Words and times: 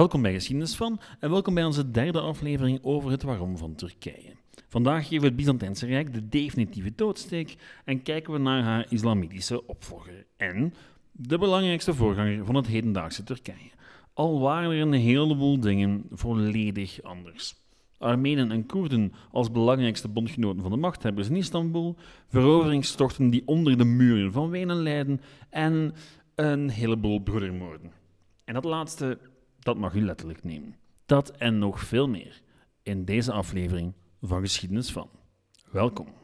Welkom 0.00 0.22
bij 0.22 0.32
Geschiedenis 0.32 0.76
van 0.76 1.00
en 1.18 1.30
welkom 1.30 1.54
bij 1.54 1.64
onze 1.64 1.90
derde 1.90 2.20
aflevering 2.20 2.78
over 2.82 3.10
het 3.10 3.22
waarom 3.22 3.58
van 3.58 3.74
Turkije. 3.74 4.32
Vandaag 4.68 5.02
geven 5.02 5.20
we 5.20 5.26
het 5.26 5.36
Byzantijnse 5.36 5.86
Rijk 5.86 6.14
de 6.14 6.28
definitieve 6.28 6.92
doodsteek 6.94 7.56
en 7.84 8.02
kijken 8.02 8.32
we 8.32 8.38
naar 8.38 8.62
haar 8.62 8.86
islamitische 8.88 9.66
opvolger 9.66 10.26
en 10.36 10.74
de 11.12 11.38
belangrijkste 11.38 11.94
voorganger 11.94 12.44
van 12.44 12.54
het 12.54 12.66
hedendaagse 12.66 13.24
Turkije. 13.24 13.70
Al 14.14 14.40
waren 14.40 14.70
er 14.70 14.80
een 14.80 14.92
heleboel 14.92 15.60
dingen 15.60 16.04
volledig 16.10 17.02
anders. 17.02 17.54
Armenen 17.98 18.50
en 18.50 18.66
Koerden 18.66 19.12
als 19.30 19.50
belangrijkste 19.50 20.08
bondgenoten 20.08 20.62
van 20.62 20.70
de 20.70 20.76
machthebbers 20.76 21.28
in 21.28 21.36
Istanbul, 21.36 21.96
veroveringstochten 22.28 23.30
die 23.30 23.42
onder 23.46 23.78
de 23.78 23.84
muren 23.84 24.32
van 24.32 24.50
Wenen 24.50 24.82
leiden 24.82 25.20
en 25.50 25.94
een 26.34 26.70
heleboel 26.70 27.18
broedermoorden. 27.18 27.92
En 28.44 28.54
dat 28.54 28.64
laatste, 28.64 29.18
dat 29.60 29.76
mag 29.76 29.94
u 29.94 30.04
letterlijk 30.04 30.44
nemen. 30.44 30.76
Dat 31.06 31.30
en 31.30 31.58
nog 31.58 31.80
veel 31.80 32.08
meer 32.08 32.40
in 32.82 33.04
deze 33.04 33.32
aflevering 33.32 33.92
van 34.20 34.40
Geschiedenis 34.40 34.92
van. 34.92 35.10
Welkom. 35.70 36.19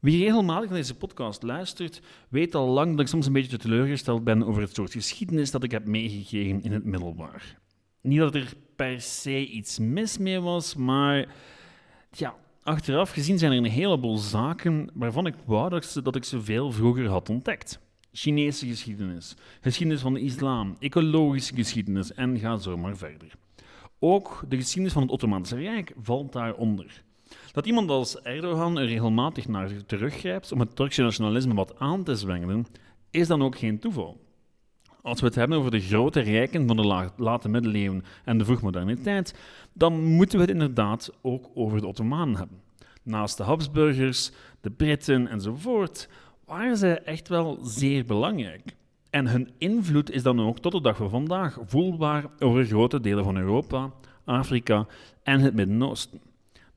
Wie 0.00 0.24
regelmatig 0.24 0.68
naar 0.68 0.78
deze 0.78 0.94
podcast 0.94 1.42
luistert, 1.42 2.00
weet 2.28 2.54
al 2.54 2.68
lang 2.68 2.90
dat 2.90 3.00
ik 3.00 3.06
soms 3.06 3.26
een 3.26 3.32
beetje 3.32 3.56
teleurgesteld 3.56 4.24
ben 4.24 4.46
over 4.46 4.62
het 4.62 4.74
soort 4.74 4.92
geschiedenis 4.92 5.50
dat 5.50 5.64
ik 5.64 5.70
heb 5.70 5.86
meegekregen 5.86 6.62
in 6.62 6.72
het 6.72 6.84
middelbaar. 6.84 7.58
Niet 8.00 8.18
dat 8.18 8.34
er 8.34 8.52
per 8.76 9.00
se 9.00 9.46
iets 9.46 9.78
mis 9.78 10.18
mee 10.18 10.40
was, 10.40 10.74
maar 10.74 11.34
ja, 12.10 12.34
achteraf 12.62 13.10
gezien 13.10 13.38
zijn 13.38 13.52
er 13.52 13.58
een 13.58 13.64
heleboel 13.64 14.16
zaken 14.16 14.90
waarvan 14.94 15.26
ik 15.26 15.34
wou 15.44 15.70
dat 15.70 15.82
ik 15.82 15.88
ze, 15.88 16.02
dat 16.02 16.16
ik 16.16 16.24
ze 16.24 16.42
veel 16.42 16.72
vroeger 16.72 17.08
had 17.08 17.28
ontdekt. 17.28 17.80
Chinese 18.12 18.66
geschiedenis, 18.66 19.36
geschiedenis 19.60 20.00
van 20.00 20.14
de 20.14 20.20
islam, 20.20 20.76
ecologische 20.78 21.54
geschiedenis 21.54 22.14
en 22.14 22.38
ga 22.38 22.56
zo 22.56 22.76
maar 22.76 22.96
verder. 22.96 23.32
Ook 23.98 24.44
de 24.48 24.56
geschiedenis 24.56 24.92
van 24.92 25.02
het 25.02 25.10
Ottomaanse 25.10 25.56
Rijk 25.56 25.92
valt 25.96 26.32
daaronder. 26.32 27.02
Dat 27.52 27.66
iemand 27.66 27.90
als 27.90 28.20
Erdogan 28.22 28.78
er 28.78 28.86
regelmatig 28.86 29.48
naar 29.48 29.70
teruggrijpt 29.86 30.52
om 30.52 30.60
het 30.60 30.76
Turkse 30.76 31.02
nationalisme 31.02 31.54
wat 31.54 31.78
aan 31.78 32.04
te 32.04 32.14
zwengelen, 32.14 32.66
is 33.10 33.26
dan 33.26 33.42
ook 33.42 33.58
geen 33.58 33.78
toeval. 33.78 34.20
Als 35.02 35.20
we 35.20 35.26
het 35.26 35.34
hebben 35.34 35.58
over 35.58 35.70
de 35.70 35.80
grote 35.80 36.20
rijken 36.20 36.66
van 36.66 36.76
de 36.76 37.10
late 37.16 37.48
middeleeuwen 37.48 38.04
en 38.24 38.38
de 38.38 38.44
vroegmoderniteit, 38.44 39.34
dan 39.72 40.04
moeten 40.04 40.38
we 40.38 40.44
het 40.44 40.52
inderdaad 40.52 41.12
ook 41.22 41.50
over 41.54 41.80
de 41.80 41.86
Ottomanen 41.86 42.36
hebben. 42.36 42.60
Naast 43.02 43.36
de 43.36 43.42
Habsburgers, 43.42 44.30
de 44.60 44.70
Britten 44.70 45.26
enzovoort, 45.26 46.08
waren 46.44 46.76
ze 46.76 46.88
echt 46.88 47.28
wel 47.28 47.58
zeer 47.62 48.04
belangrijk. 48.04 48.76
En 49.10 49.26
hun 49.26 49.50
invloed 49.58 50.10
is 50.10 50.22
dan 50.22 50.40
ook 50.40 50.58
tot 50.58 50.72
de 50.72 50.80
dag 50.80 50.96
van 50.96 51.10
vandaag 51.10 51.58
voelbaar 51.66 52.24
over 52.38 52.64
grote 52.64 53.00
delen 53.00 53.24
van 53.24 53.36
Europa, 53.36 53.90
Afrika 54.24 54.86
en 55.22 55.40
het 55.40 55.54
Midden-Oosten. 55.54 56.20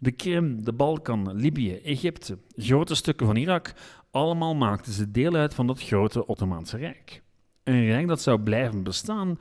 De 0.03 0.11
Krim, 0.11 0.63
de 0.63 0.73
Balkan, 0.73 1.35
Libië, 1.35 1.75
Egypte, 1.75 2.37
grote 2.55 2.95
stukken 2.95 3.25
van 3.25 3.35
Irak, 3.35 3.73
allemaal 4.11 4.55
maakten 4.55 4.93
ze 4.93 5.11
deel 5.11 5.35
uit 5.35 5.53
van 5.53 5.67
dat 5.67 5.83
grote 5.83 6.27
Ottomaanse 6.27 6.77
Rijk. 6.77 7.21
Een 7.63 7.85
rijk 7.85 8.07
dat 8.07 8.21
zou 8.21 8.39
blijven 8.39 8.83
bestaan 8.83 9.39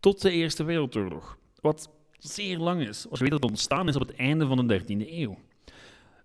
tot 0.00 0.22
de 0.22 0.30
Eerste 0.30 0.64
Wereldoorlog, 0.64 1.38
wat 1.60 1.90
zeer 2.18 2.58
lang 2.58 2.88
is, 2.88 3.06
als 3.10 3.18
je 3.18 3.24
weet 3.24 3.32
dat 3.32 3.42
het 3.42 3.50
ontstaan 3.50 3.88
is 3.88 3.94
op 3.94 4.08
het 4.08 4.16
einde 4.16 4.46
van 4.46 4.66
de 4.66 4.80
13e 4.80 5.08
eeuw. 5.10 5.38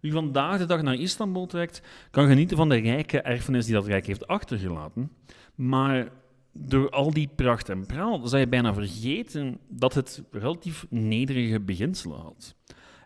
Wie 0.02 0.12
vandaag 0.12 0.58
de 0.58 0.66
dag 0.66 0.82
naar 0.82 0.96
Istanbul 0.96 1.46
trekt, 1.46 1.82
kan 2.12 2.28
genieten 2.28 2.58
van 2.58 2.70
de 2.70 2.78
rijke 2.78 3.22
erfenis 3.22 3.66
die 3.66 3.74
dat 3.74 3.88
rijk 3.88 4.06
heeft 4.06 4.28
achtergelaten, 4.28 5.12
maar 5.56 6.12
door 6.52 6.90
al 6.90 7.12
die 7.12 7.30
pracht 7.36 7.70
en 7.70 7.86
praal 7.86 8.28
zou 8.28 8.42
je 8.42 8.48
bijna 8.48 8.74
vergeten 8.74 9.60
dat 9.68 9.94
het 9.94 10.24
relatief 10.32 10.86
nederige 10.90 11.60
beginselen 11.60 12.20
had 12.20 12.56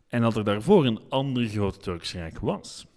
en 0.09 0.22
dat 0.22 0.38
er 0.38 0.44
daarvoor 0.44 0.86
een 0.86 1.00
ander 1.09 1.47
groot 1.47 1.84
Turks 1.84 2.14
Rijk 2.14 2.40
was. 2.40 2.88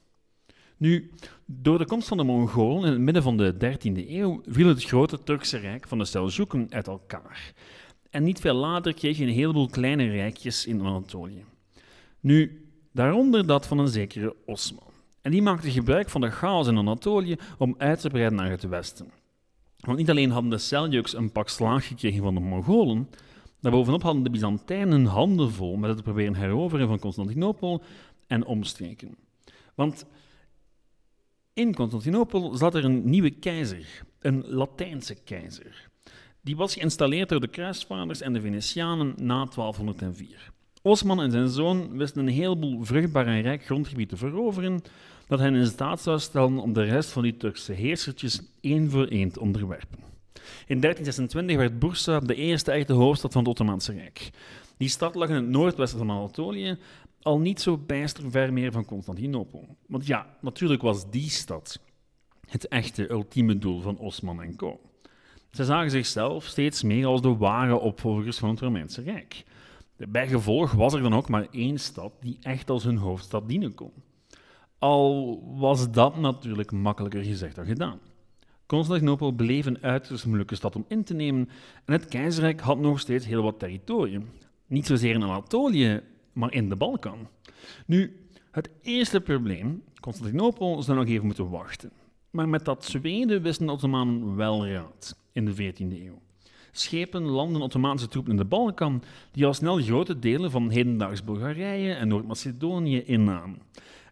Nu, 0.76 1.10
door 1.46 1.78
de 1.78 1.84
komst 1.84 2.08
van 2.08 2.16
de 2.16 2.24
Mongolen 2.24 2.84
in 2.84 2.92
het 2.92 3.00
midden 3.00 3.22
van 3.22 3.36
de 3.36 3.54
13e 3.54 4.08
eeuw 4.08 4.40
viel 4.46 4.68
het 4.68 4.84
grote 4.84 5.22
Turkse 5.22 5.58
Rijk 5.58 5.88
van 5.88 5.98
de 5.98 6.04
Seljuken 6.04 6.66
uit 6.70 6.86
elkaar. 6.86 7.52
En 8.10 8.22
niet 8.22 8.40
veel 8.40 8.54
later 8.54 8.94
kreeg 8.94 9.18
je 9.18 9.24
een 9.24 9.32
heleboel 9.32 9.68
kleine 9.68 10.10
rijkjes 10.10 10.66
in 10.66 10.80
Anatolië. 10.80 11.44
Nu, 12.20 12.66
daaronder 12.92 13.46
dat 13.46 13.66
van 13.66 13.78
een 13.78 13.88
zekere 13.88 14.36
Osman. 14.46 14.90
En 15.20 15.30
die 15.30 15.42
maakte 15.42 15.70
gebruik 15.70 16.10
van 16.10 16.20
de 16.20 16.30
chaos 16.30 16.66
in 16.66 16.78
Anatolië 16.78 17.36
om 17.58 17.74
uit 17.78 18.00
te 18.00 18.08
breiden 18.08 18.38
naar 18.38 18.50
het 18.50 18.62
westen. 18.62 19.10
Want 19.76 19.98
niet 19.98 20.10
alleen 20.10 20.30
hadden 20.30 20.50
de 20.50 20.58
Seljuks 20.58 21.14
een 21.14 21.32
pak 21.32 21.48
slaag 21.48 21.86
gekregen 21.86 22.22
van 22.22 22.34
de 22.34 22.40
Mongolen, 22.40 23.08
Daarbovenop 23.62 24.02
hadden 24.02 24.22
de 24.22 24.30
Byzantijnen 24.30 25.04
handen 25.04 25.52
vol 25.52 25.76
met 25.76 25.90
het 25.90 26.02
proberen 26.02 26.34
heroveren 26.34 26.88
van 26.88 26.98
Constantinopel 26.98 27.82
en 28.26 28.44
omstreken. 28.44 29.16
Want 29.74 30.06
in 31.52 31.74
Constantinopel 31.74 32.54
zat 32.54 32.74
er 32.74 32.84
een 32.84 33.10
nieuwe 33.10 33.30
keizer, 33.30 34.02
een 34.20 34.44
Latijnse 34.46 35.14
keizer. 35.14 35.90
Die 36.40 36.56
was 36.56 36.74
geïnstalleerd 36.74 37.28
door 37.28 37.40
de 37.40 37.48
kruisvaarders 37.48 38.20
en 38.20 38.32
de 38.32 38.40
Venetianen 38.40 39.14
na 39.16 39.44
1204. 39.54 40.52
Osman 40.82 41.20
en 41.20 41.30
zijn 41.30 41.48
zoon 41.48 41.96
wisten 41.96 42.26
een 42.26 42.32
heleboel 42.32 42.84
vruchtbaar 42.84 43.26
en 43.26 43.42
rijk 43.42 43.64
grondgebied 43.64 44.08
te 44.08 44.16
veroveren, 44.16 44.82
dat 45.26 45.38
hen 45.38 45.54
in 45.54 45.66
staat 45.66 46.00
zou 46.00 46.18
stellen 46.18 46.58
om 46.58 46.72
de 46.72 46.82
rest 46.82 47.10
van 47.10 47.22
die 47.22 47.36
Turkse 47.36 47.72
heersertjes 47.72 48.42
één 48.60 48.90
voor 48.90 49.06
één 49.06 49.32
te 49.32 49.40
onderwerpen. 49.40 49.98
In 50.66 50.80
1326 50.80 51.56
werd 51.56 51.78
Bursa 51.78 52.20
de 52.20 52.34
eerste 52.34 52.70
echte 52.70 52.92
hoofdstad 52.92 53.32
van 53.32 53.40
het 53.40 53.50
Ottomaanse 53.50 53.92
Rijk. 53.92 54.30
Die 54.76 54.88
stad 54.88 55.14
lag 55.14 55.28
in 55.28 55.34
het 55.34 55.48
noordwesten 55.48 55.98
van 55.98 56.10
Anatolië, 56.10 56.78
al 57.22 57.38
niet 57.38 57.60
zo 57.60 57.78
bijster 57.78 58.30
ver 58.30 58.52
meer 58.52 58.72
van 58.72 58.84
Constantinopel. 58.84 59.76
Want 59.86 60.06
ja, 60.06 60.26
natuurlijk 60.40 60.82
was 60.82 61.10
die 61.10 61.30
stad 61.30 61.80
het 62.48 62.68
echte 62.68 63.10
ultieme 63.10 63.58
doel 63.58 63.80
van 63.80 63.98
Osman 63.98 64.42
en 64.42 64.56
co. 64.56 64.80
Ze 65.50 65.64
zagen 65.64 65.90
zichzelf 65.90 66.44
steeds 66.44 66.82
meer 66.82 67.06
als 67.06 67.22
de 67.22 67.36
ware 67.36 67.78
opvolgers 67.78 68.38
van 68.38 68.50
het 68.50 68.60
Romeinse 68.60 69.02
Rijk. 69.02 69.44
Bijgevolg 69.96 70.72
was 70.72 70.92
er 70.92 71.02
dan 71.02 71.14
ook 71.14 71.28
maar 71.28 71.46
één 71.50 71.78
stad 71.78 72.12
die 72.20 72.38
echt 72.40 72.70
als 72.70 72.84
hun 72.84 72.96
hoofdstad 72.96 73.48
dienen 73.48 73.74
kon. 73.74 73.92
Al 74.78 75.42
was 75.56 75.90
dat 75.90 76.16
natuurlijk 76.16 76.72
makkelijker 76.72 77.22
gezegd 77.22 77.54
dan 77.54 77.66
gedaan. 77.66 78.00
Constantinopel 78.72 79.32
bleef 79.32 79.66
een 79.66 79.82
uiterst 79.82 80.26
moeilijke 80.26 80.54
stad 80.54 80.76
om 80.76 80.84
in 80.88 81.04
te 81.04 81.14
nemen 81.14 81.48
en 81.84 81.92
het 81.92 82.06
keizerrijk 82.06 82.60
had 82.60 82.78
nog 82.78 83.00
steeds 83.00 83.26
heel 83.26 83.42
wat 83.42 83.58
territorium. 83.58 84.28
Niet 84.66 84.86
zozeer 84.86 85.14
in 85.14 85.22
Anatolië, 85.22 86.00
maar 86.32 86.52
in 86.52 86.68
de 86.68 86.76
Balkan. 86.76 87.28
Nu, 87.86 88.16
het 88.50 88.70
eerste 88.82 89.20
probleem, 89.20 89.82
Constantinopel 90.00 90.82
zou 90.82 90.98
nog 90.98 91.06
even 91.06 91.26
moeten 91.26 91.50
wachten. 91.50 91.90
Maar 92.30 92.48
met 92.48 92.64
dat 92.64 92.80
tweede 92.80 93.40
wisten 93.40 93.66
de 93.66 93.72
Ottomanen 93.72 94.36
wel 94.36 94.66
raad 94.66 95.16
in 95.32 95.44
de 95.44 95.52
14e 95.52 95.76
eeuw. 95.78 96.20
Schepen 96.70 97.22
landen 97.22 97.62
Ottomaanse 97.62 98.08
troepen 98.08 98.32
in 98.32 98.38
de 98.38 98.44
Balkan, 98.44 99.02
die 99.32 99.46
al 99.46 99.54
snel 99.54 99.76
grote 99.76 100.18
delen 100.18 100.50
van 100.50 100.70
hedendaags 100.70 101.24
Bulgarije 101.24 101.92
en 101.92 102.08
Noord-Macedonië 102.08 103.02
innamen. 103.02 103.58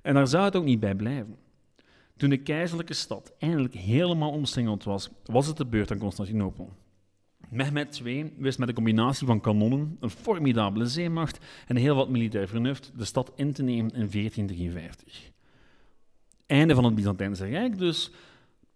En 0.02 0.14
daar 0.14 0.29
zou 0.29 0.44
het 0.44 0.56
ook 0.56 0.64
niet 0.64 0.81
bij 0.81 0.94
blijven. 0.94 1.37
Toen 2.20 2.31
de 2.31 2.43
keizerlijke 2.43 2.94
stad 2.94 3.32
eindelijk 3.38 3.75
helemaal 3.75 4.31
omsingeld 4.31 4.84
was, 4.84 5.11
was 5.25 5.46
het 5.46 5.56
de 5.56 5.67
beurt 5.67 5.90
aan 5.90 5.99
Constantinopel. 5.99 6.72
Mehmed 7.49 8.00
II 8.05 8.32
wist 8.37 8.58
met 8.58 8.69
een 8.69 8.75
combinatie 8.75 9.26
van 9.26 9.40
kanonnen, 9.40 9.96
een 10.00 10.11
formidabele 10.11 10.87
zeemacht 10.87 11.38
en 11.67 11.76
heel 11.76 11.94
wat 11.94 12.08
militair 12.08 12.49
vernuft 12.49 12.93
de 12.96 13.05
stad 13.05 13.32
in 13.37 13.52
te 13.52 13.62
nemen 13.62 13.90
in 13.90 14.11
1453. 14.11 15.31
Einde 16.46 16.75
van 16.75 16.84
het 16.84 16.94
Byzantijnse 16.94 17.46
Rijk 17.46 17.78
dus, 17.78 18.11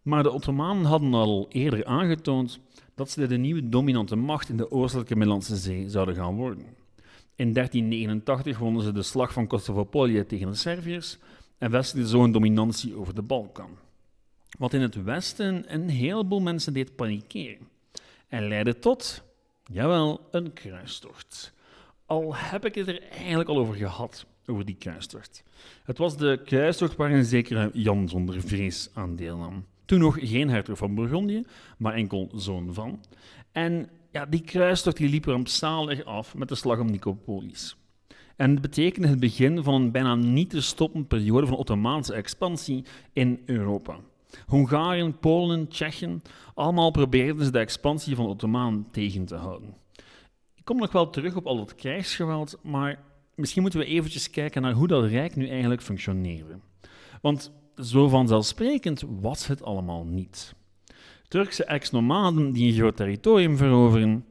maar 0.03 0.23
de 0.23 0.33
Ottomanen 0.33 0.85
hadden 0.85 1.15
al 1.15 1.47
eerder 1.49 1.85
aangetoond 1.85 2.61
dat 2.95 3.11
ze 3.11 3.27
de 3.27 3.37
nieuwe 3.37 3.69
dominante 3.69 4.17
macht 4.17 4.49
in 4.49 4.57
de 4.57 4.71
oostelijke 4.71 5.17
Middellandse 5.17 5.57
Zee 5.57 5.89
zouden 5.89 6.15
gaan 6.15 6.35
worden. 6.35 6.65
In 7.37 7.53
1389 7.53 8.59
wonnen 8.59 8.83
ze 8.83 8.93
de 8.93 9.03
slag 9.03 9.33
van 9.33 9.47
Kostovopolië 9.47 10.27
tegen 10.27 10.51
de 10.51 10.57
Serviërs 10.57 11.19
en 11.59 11.71
vestigde 11.71 12.09
zo 12.09 12.25
een 12.25 12.33
dominantie 12.33 12.97
over 12.97 13.15
de 13.15 13.23
Balkan. 13.23 13.79
Wat 14.59 14.73
in 14.73 14.81
het 14.81 15.03
Westen 15.03 15.75
een 15.75 15.89
heleboel 15.89 16.41
mensen 16.41 16.73
deed 16.73 16.97
panikeren. 16.97 17.69
En 18.29 18.49
leidde 18.49 18.79
tot, 18.79 19.23
jawel, 19.65 20.29
een 20.31 20.53
kruistocht. 20.53 21.53
Al 22.07 22.37
heb 22.37 22.65
ik 22.65 22.75
het 22.75 22.89
er 22.89 23.03
eigenlijk 23.03 23.49
al 23.49 23.59
over 23.59 23.75
gehad. 23.75 24.27
over 24.47 24.65
die 24.65 24.77
kruistocht. 24.77 25.43
Het 25.85 25.99
was 25.99 26.17
de 26.17 26.41
kruistocht 26.45 26.97
waar 26.97 27.13
een 27.13 27.25
zekere 27.25 27.71
Jan 27.73 28.09
zonder 28.09 28.41
vrees 28.41 28.89
aan 28.93 29.17
deelnam. 29.17 29.65
Toen 29.85 29.99
nog 29.99 30.17
geen 30.21 30.51
hertog 30.51 30.79
van 30.79 30.95
Bourgondië, 30.95 31.45
maar 31.79 31.95
enkel 31.95 32.31
zoon 32.35 32.75
van. 32.75 33.05
En 33.53 33.91
ja, 34.11 34.27
die 34.27 34.41
kruistocht 34.41 34.97
die 34.97 35.09
liep 35.09 35.25
rampzalig 35.25 36.05
af 36.05 36.35
met 36.35 36.49
de 36.49 36.55
slag 36.55 36.79
om 36.79 36.91
Nicopolis. 36.91 37.77
En 38.37 38.51
het 38.51 38.61
betekende 38.61 39.09
het 39.09 39.21
begin 39.21 39.63
van 39.63 39.75
een 39.75 39.91
bijna 39.91 40.15
niet 40.15 40.51
te 40.51 40.61
stoppen 40.61 41.07
periode 41.07 41.47
van 41.47 41.57
Ottomaanse 41.57 42.15
expansie 42.15 42.85
in 43.13 43.43
Europa. 43.47 43.97
Hongaren, 44.47 45.19
Polen, 45.19 45.69
Tsjechen, 45.69 46.23
allemaal 46.55 46.91
probeerden 46.91 47.45
ze 47.45 47.51
de 47.51 47.59
expansie 47.59 48.15
van 48.15 48.25
de 48.25 48.31
Ottomaan 48.31 48.87
tegen 48.91 49.25
te 49.25 49.35
houden. 49.35 49.75
Ik 50.55 50.65
kom 50.65 50.79
nog 50.79 50.93
wel 50.93 51.11
terug 51.11 51.37
op 51.37 51.47
al 51.47 51.57
dat 51.57 51.75
krijgsgeweld, 51.75 52.59
maar 52.63 52.99
misschien 53.35 53.63
moeten 53.63 53.81
we 53.81 53.87
eventjes 53.87 54.31
kijken 54.31 54.63
naar 54.63 54.73
hoe 54.73 54.87
dat 54.87 55.05
rijk 55.05 55.37
nu 55.37 55.49
eigenlijk 55.49 55.83
functioneerde. 55.83 56.59
Want 57.21 57.53
zo 57.77 58.09
vanzelfsprekend 58.09 59.05
was 59.21 59.47
het 59.47 59.63
allemaal 59.63 60.05
niet. 60.05 60.55
Turkse 61.29 61.65
ex-nomaden 61.65 62.53
die 62.53 62.69
een 62.69 62.79
groot 62.79 62.97
territorium 62.97 63.57
veroveren, 63.57 64.25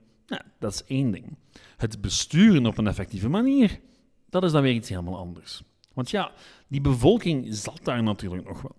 dat 0.60 0.74
is 0.74 0.84
één 0.88 1.12
ding. 1.12 1.38
Het 1.78 2.02
besturen 2.02 2.66
op 2.66 2.78
een 2.78 2.88
effectieve 2.88 3.30
manier, 3.30 3.80
dat 4.34 4.44
is 4.44 4.52
dan 4.52 4.62
weer 4.62 4.74
iets 4.74 4.90
helemaal 4.90 5.18
anders. 5.18 5.64
Want 5.94 6.10
ja, 6.10 6.32
die 6.68 6.82
bevolking 6.82 7.48
zat 7.50 7.80
daar 7.84 8.04
natuurlijk 8.04 8.48
nog 8.48 8.62
wel. 8.62 8.76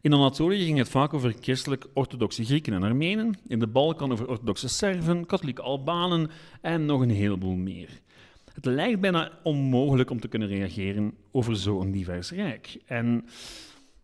In 0.00 0.12
Anatolië 0.12 0.64
ging 0.64 0.78
het 0.78 0.88
vaak 0.88 1.14
over 1.14 1.34
christelijk-orthodoxe 1.40 2.44
Grieken 2.44 2.72
en 2.72 2.82
Armenen, 2.82 3.38
in 3.46 3.58
de 3.58 3.66
Balkan 3.66 4.12
over 4.12 4.28
orthodoxe 4.28 4.68
Serven, 4.68 5.26
katholieke 5.26 5.62
Albanen 5.62 6.30
en 6.60 6.86
nog 6.86 7.00
een 7.00 7.10
heleboel 7.10 7.54
meer. 7.54 8.00
Het 8.52 8.64
lijkt 8.64 9.00
bijna 9.00 9.32
onmogelijk 9.42 10.10
om 10.10 10.20
te 10.20 10.28
kunnen 10.28 10.48
reageren 10.48 11.14
over 11.30 11.56
zo'n 11.56 11.90
divers 11.90 12.30
rijk. 12.30 12.78
En 12.86 13.26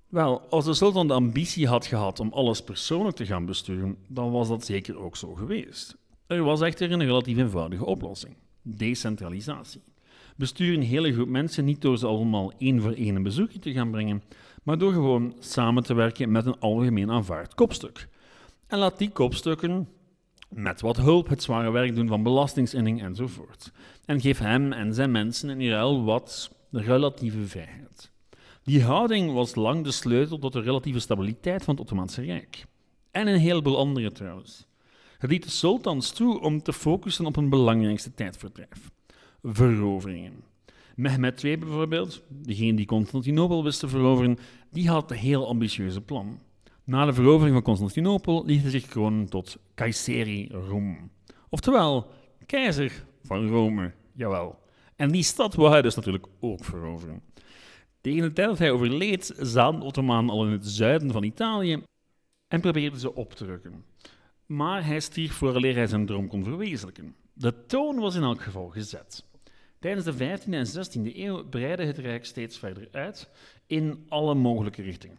wel, 0.08 0.40
als 0.40 0.64
de 0.64 0.74
sultan 0.74 1.06
de 1.06 1.14
ambitie 1.14 1.66
had 1.66 1.86
gehad 1.86 2.20
om 2.20 2.32
alles 2.32 2.62
persoonlijk 2.62 3.16
te 3.16 3.26
gaan 3.26 3.46
besturen, 3.46 3.96
dan 4.08 4.30
was 4.30 4.48
dat 4.48 4.64
zeker 4.64 4.98
ook 4.98 5.16
zo 5.16 5.34
geweest. 5.34 5.96
Er 6.26 6.42
was 6.42 6.60
echter 6.60 6.92
een 6.92 7.04
relatief 7.04 7.36
eenvoudige 7.36 7.84
oplossing: 7.84 8.36
decentralisatie. 8.62 9.82
Bestuur 10.36 10.74
een 10.74 10.82
hele 10.82 11.12
groep 11.12 11.28
mensen 11.28 11.64
niet 11.64 11.80
door 11.80 11.98
ze 11.98 12.06
allemaal 12.06 12.52
één 12.58 12.80
voor 12.80 12.92
één 12.92 13.16
een 13.16 13.22
bezoekje 13.22 13.58
te 13.58 13.72
gaan 13.72 13.90
brengen, 13.90 14.22
maar 14.62 14.78
door 14.78 14.92
gewoon 14.92 15.34
samen 15.38 15.82
te 15.82 15.94
werken 15.94 16.32
met 16.32 16.46
een 16.46 16.58
algemeen 16.58 17.10
aanvaard 17.10 17.54
kopstuk. 17.54 18.08
En 18.66 18.78
laat 18.78 18.98
die 18.98 19.10
kopstukken 19.10 19.88
met 20.48 20.80
wat 20.80 20.96
hulp 20.96 21.28
het 21.28 21.42
zware 21.42 21.70
werk 21.70 21.94
doen 21.94 22.08
van 22.08 22.22
belastingsinning 22.22 23.02
enzovoort. 23.02 23.72
En 24.04 24.20
geef 24.20 24.38
hem 24.38 24.72
en 24.72 24.94
zijn 24.94 25.10
mensen 25.10 25.60
in 25.60 25.70
ruil 25.70 26.04
wat 26.04 26.50
relatieve 26.70 27.46
vrijheid. 27.46 28.12
Die 28.62 28.82
houding 28.82 29.32
was 29.32 29.54
lang 29.54 29.84
de 29.84 29.92
sleutel 29.92 30.38
tot 30.38 30.52
de 30.52 30.60
relatieve 30.60 30.98
stabiliteit 30.98 31.64
van 31.64 31.74
het 31.74 31.82
Ottomaanse 31.82 32.22
Rijk. 32.22 32.64
En 33.10 33.26
een 33.26 33.38
heleboel 33.38 33.78
andere 33.78 34.12
trouwens. 34.12 34.66
Het 35.18 35.30
liet 35.30 35.42
de 35.42 35.50
sultans 35.50 36.10
toe 36.10 36.40
om 36.40 36.62
te 36.62 36.72
focussen 36.72 37.26
op 37.26 37.34
hun 37.34 37.48
belangrijkste 37.48 38.14
tijdverdrijf: 38.14 38.90
veroveringen. 39.44 40.44
Mehmed 40.96 41.44
II 41.44 41.58
bijvoorbeeld, 41.58 42.22
degene 42.28 42.76
die 42.76 42.86
Constantinopel 42.86 43.64
wist 43.64 43.80
te 43.80 43.88
veroveren, 43.88 44.38
die 44.70 44.88
had 44.88 45.10
een 45.10 45.16
heel 45.16 45.48
ambitieuze 45.48 46.00
plan. 46.00 46.38
Na 46.84 47.04
de 47.04 47.12
verovering 47.12 47.54
van 47.54 47.64
Constantinopel 47.64 48.44
liet 48.46 48.62
hij 48.62 48.70
zich 48.70 48.86
kronen 48.86 49.28
tot 49.28 49.58
Caesari 49.74 50.48
Rom. 50.52 51.10
Oftewel, 51.48 52.10
keizer 52.46 53.04
van 53.22 53.48
Rome, 53.48 53.92
jawel. 54.12 54.58
En 54.96 55.10
die 55.10 55.22
stad 55.22 55.54
wou 55.54 55.70
hij 55.70 55.82
dus 55.82 55.94
natuurlijk 55.94 56.26
ook 56.40 56.64
veroveren. 56.64 57.22
Tegen 58.00 58.22
de 58.22 58.32
tijd 58.32 58.48
dat 58.48 58.58
hij 58.58 58.70
overleed, 58.70 59.34
zaten 59.40 59.80
de 59.80 59.86
Ottomanen 59.86 60.30
al 60.30 60.46
in 60.46 60.52
het 60.52 60.66
zuiden 60.66 61.10
van 61.10 61.22
Italië 61.22 61.82
en 62.48 62.60
probeerden 62.60 63.00
ze 63.00 63.14
op 63.14 63.32
te 63.32 63.44
rukken. 63.44 63.84
Maar 64.46 64.86
hij 64.86 65.00
stierf 65.00 65.32
vooraleer 65.32 65.74
hij 65.74 65.86
zijn 65.86 66.06
droom 66.06 66.28
kon 66.28 66.44
verwezenlijken. 66.44 67.14
De 67.32 67.66
toon 67.66 67.96
was 67.96 68.14
in 68.14 68.22
elk 68.22 68.42
geval 68.42 68.68
gezet. 68.68 69.24
Tijdens 69.84 70.04
de 70.04 70.38
15e 70.38 70.50
en 70.50 70.66
16e 70.66 71.16
eeuw 71.16 71.44
breidde 71.48 71.84
het 71.84 71.98
Rijk 71.98 72.24
steeds 72.24 72.58
verder 72.58 72.88
uit 72.92 73.30
in 73.66 74.04
alle 74.08 74.34
mogelijke 74.34 74.82
richtingen. 74.82 75.18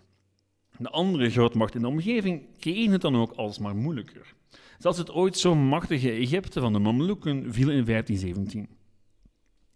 De 0.78 0.90
andere 0.90 1.30
grootmacht 1.30 1.76
in 1.76 1.82
de 1.82 1.88
omgeving 1.88 2.58
kregen 2.60 2.92
het 2.92 3.02
dan 3.02 3.16
ook 3.16 3.32
alsmaar 3.32 3.76
moeilijker. 3.76 4.34
Zelfs 4.80 4.98
het 4.98 5.12
ooit 5.12 5.38
zo 5.38 5.56
machtige 5.56 6.12
Egypte 6.12 6.60
van 6.60 6.74
de 6.74 6.80
Mamluken 6.80 7.54
viel 7.54 7.70
in 7.70 7.86
1517. 7.86 8.68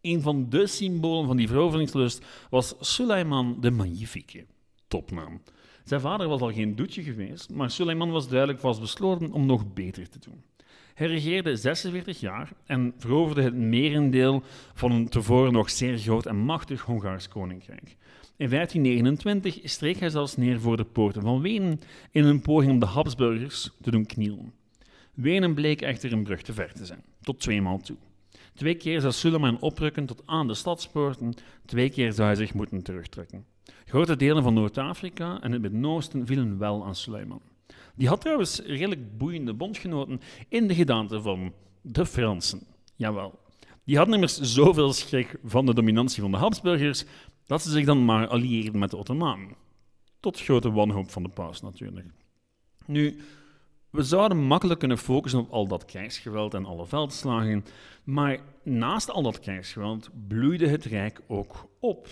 Een 0.01 0.21
van 0.21 0.49
de 0.49 0.67
symbolen 0.67 1.27
van 1.27 1.37
die 1.37 1.47
veroveringslust 1.47 2.25
was 2.49 2.75
Suleiman 2.79 3.57
de 3.61 3.71
Magnifique. 3.71 4.45
Topnaam. 4.87 5.41
Zijn 5.83 6.01
vader 6.01 6.27
was 6.27 6.41
al 6.41 6.53
geen 6.53 6.75
doetje 6.75 7.03
geweest, 7.03 7.49
maar 7.49 7.71
Suleiman 7.71 8.11
was 8.11 8.29
duidelijk 8.29 8.59
vastbesloten 8.59 9.31
om 9.31 9.45
nog 9.45 9.73
beter 9.73 10.09
te 10.09 10.19
doen. 10.19 10.43
Hij 10.99 11.07
regeerde 11.07 11.55
46 11.55 12.19
jaar 12.19 12.51
en 12.65 12.93
veroverde 12.97 13.41
het 13.41 13.53
merendeel 13.53 14.43
van 14.73 14.91
een 14.91 15.09
tevoren 15.09 15.53
nog 15.53 15.69
zeer 15.69 15.97
groot 15.97 16.25
en 16.25 16.35
machtig 16.35 16.81
Hongaars 16.81 17.27
koninkrijk. 17.27 17.97
In 18.37 18.49
1529 18.49 19.59
streek 19.63 19.99
hij 19.99 20.09
zelfs 20.09 20.37
neer 20.37 20.59
voor 20.59 20.77
de 20.77 20.83
poorten 20.83 21.21
van 21.21 21.41
Wenen 21.41 21.79
in 22.11 22.25
een 22.25 22.41
poging 22.41 22.71
om 22.71 22.79
de 22.79 22.85
Habsburgers 22.85 23.69
te 23.81 23.91
doen 23.91 24.05
knielen. 24.05 24.53
Wenen 25.13 25.53
bleek 25.53 25.81
echter 25.81 26.11
een 26.11 26.23
brug 26.23 26.41
te 26.41 26.53
ver 26.53 26.73
te 26.73 26.85
zijn, 26.85 27.03
tot 27.21 27.39
tweemaal 27.39 27.79
toe. 27.79 27.97
Twee 28.53 28.75
keer 28.75 29.01
zou 29.01 29.13
Suleiman 29.13 29.59
oprukken 29.59 30.05
tot 30.05 30.23
aan 30.25 30.47
de 30.47 30.53
stadspoorten, 30.53 31.33
twee 31.65 31.89
keer 31.89 32.13
zou 32.13 32.27
hij 32.27 32.35
zich 32.35 32.53
moeten 32.53 32.83
terugtrekken. 32.83 33.45
Grote 33.85 34.15
delen 34.15 34.43
van 34.43 34.53
Noord-Afrika 34.53 35.41
en 35.41 35.51
het 35.51 35.61
Midden-Oosten 35.61 36.25
vielen 36.25 36.57
wel 36.57 36.85
aan 36.85 36.95
Suleiman. 36.95 37.41
Die 37.95 38.07
had 38.07 38.21
trouwens 38.21 38.59
redelijk 38.59 39.17
boeiende 39.17 39.53
bondgenoten 39.53 40.21
in 40.49 40.67
de 40.67 40.75
gedaante 40.75 41.21
van 41.21 41.53
de 41.81 42.05
Fransen. 42.05 42.61
Jawel. 42.95 43.39
Die 43.83 43.97
hadden 43.97 44.15
immers 44.15 44.39
zoveel 44.39 44.93
schrik 44.93 45.39
van 45.43 45.65
de 45.65 45.73
dominantie 45.73 46.21
van 46.21 46.31
de 46.31 46.37
Habsburgers 46.37 47.05
dat 47.45 47.61
ze 47.61 47.69
zich 47.69 47.85
dan 47.85 48.05
maar 48.05 48.27
allieerden 48.27 48.79
met 48.79 48.91
de 48.91 48.97
Ottomanen. 48.97 49.55
Tot 50.19 50.41
grote 50.41 50.71
wanhoop 50.71 51.11
van 51.11 51.23
de 51.23 51.29
paus 51.29 51.61
natuurlijk. 51.61 52.07
Nu, 52.85 53.19
we 53.89 54.03
zouden 54.03 54.37
makkelijk 54.37 54.79
kunnen 54.79 54.97
focussen 54.97 55.39
op 55.39 55.49
al 55.49 55.67
dat 55.67 55.85
krijgsgeweld 55.85 56.53
en 56.53 56.65
alle 56.65 56.85
veldslagen, 56.85 57.65
maar 58.03 58.39
naast 58.63 59.11
al 59.11 59.23
dat 59.23 59.39
krijgsgeweld 59.39 60.09
bloeide 60.27 60.67
het 60.67 60.85
Rijk 60.85 61.21
ook 61.27 61.69
op, 61.79 62.07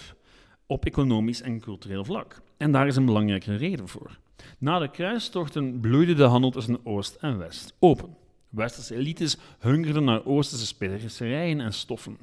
op 0.66 0.86
economisch 0.86 1.42
en 1.42 1.60
cultureel 1.60 2.06
vlak. 2.06 2.42
En 2.58 2.72
daar 2.72 2.88
is 2.88 2.96
een 2.96 3.06
belangrijke 3.06 3.56
reden 3.56 3.88
voor. 3.88 4.18
Na 4.58 4.80
de 4.80 4.92
kruistochten 4.92 5.80
bloeide 5.80 6.14
de 6.14 6.24
handel 6.24 6.52
tussen 6.52 6.86
Oost 6.86 7.16
en 7.16 7.38
West 7.38 7.74
open. 7.80 8.16
Westerse 8.50 8.96
elites 8.96 9.38
hungerden 9.60 10.04
naar 10.04 10.26
Oosterse 10.26 10.66
specerijen 10.66 11.60
en 11.60 11.74
stoffen. 11.74 12.18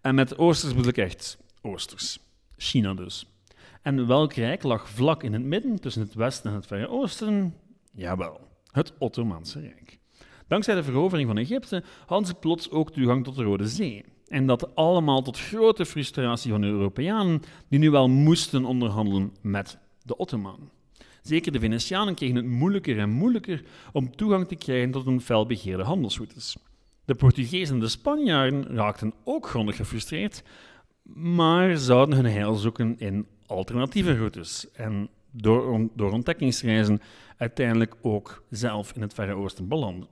En 0.00 0.14
met 0.14 0.38
Oosters 0.38 0.74
bedoel 0.74 0.90
ik 0.90 0.96
echt 0.96 1.38
Oosters. 1.62 2.18
China 2.56 2.94
dus. 2.94 3.26
En 3.82 4.06
welk 4.06 4.32
rijk 4.32 4.62
lag 4.62 4.88
vlak 4.88 5.22
in 5.22 5.32
het 5.32 5.42
midden 5.42 5.80
tussen 5.80 6.02
het 6.02 6.14
Westen 6.14 6.50
en 6.50 6.56
het 6.56 6.66
Verre 6.66 6.88
Oosten? 6.88 7.54
Jawel, 7.92 8.40
het 8.70 8.92
Ottomaanse 8.98 9.60
Rijk. 9.60 9.98
Dankzij 10.48 10.74
de 10.74 10.82
verovering 10.82 11.28
van 11.28 11.38
Egypte 11.38 11.82
hadden 12.06 12.28
ze 12.28 12.34
plots 12.34 12.70
ook 12.70 12.92
toegang 12.92 13.24
tot 13.24 13.36
de 13.36 13.42
Rode 13.42 13.68
Zee. 13.68 14.04
En 14.26 14.46
dat 14.46 14.74
allemaal 14.74 15.22
tot 15.22 15.38
grote 15.38 15.86
frustratie 15.86 16.50
van 16.50 16.60
de 16.60 16.66
Europeanen, 16.66 17.42
die 17.68 17.78
nu 17.78 17.90
wel 17.90 18.08
moesten 18.08 18.64
onderhandelen 18.64 19.36
met 19.40 19.78
de 20.02 20.16
Ottomanen. 20.16 20.70
Zeker 21.22 21.52
de 21.52 21.58
Venetianen 21.58 22.14
kregen 22.14 22.36
het 22.36 22.44
moeilijker 22.44 22.98
en 22.98 23.10
moeilijker 23.10 23.64
om 23.92 24.16
toegang 24.16 24.48
te 24.48 24.54
krijgen 24.54 24.90
tot 24.90 25.04
hun 25.04 25.20
felbegeerde 25.20 25.82
handelsroutes. 25.82 26.56
De 27.04 27.14
Portugezen 27.14 27.74
en 27.74 27.80
de 27.80 27.88
Spanjaarden 27.88 28.66
raakten 28.66 29.12
ook 29.24 29.46
grondig 29.46 29.76
gefrustreerd, 29.76 30.42
maar 31.14 31.76
zouden 31.76 32.16
hun 32.16 32.32
heil 32.32 32.54
zoeken 32.54 32.98
in 32.98 33.26
alternatieve 33.46 34.16
routes 34.16 34.70
en 34.70 35.08
door, 35.30 35.88
door 35.94 36.12
ontdekkingsreizen 36.12 37.00
uiteindelijk 37.36 37.94
ook 38.02 38.44
zelf 38.50 38.92
in 38.94 39.02
het 39.02 39.14
Verre 39.14 39.32
Oosten 39.32 39.68
belanden. 39.68 40.08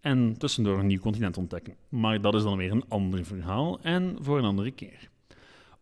En 0.00 0.34
tussendoor 0.38 0.78
een 0.78 0.86
nieuw 0.86 1.00
continent 1.00 1.36
ontdekken. 1.36 1.74
Maar 1.88 2.20
dat 2.20 2.34
is 2.34 2.42
dan 2.42 2.56
weer 2.56 2.70
een 2.70 2.88
ander 2.88 3.24
verhaal 3.24 3.80
en 3.82 4.16
voor 4.20 4.38
een 4.38 4.44
andere 4.44 4.70
keer. 4.70 5.10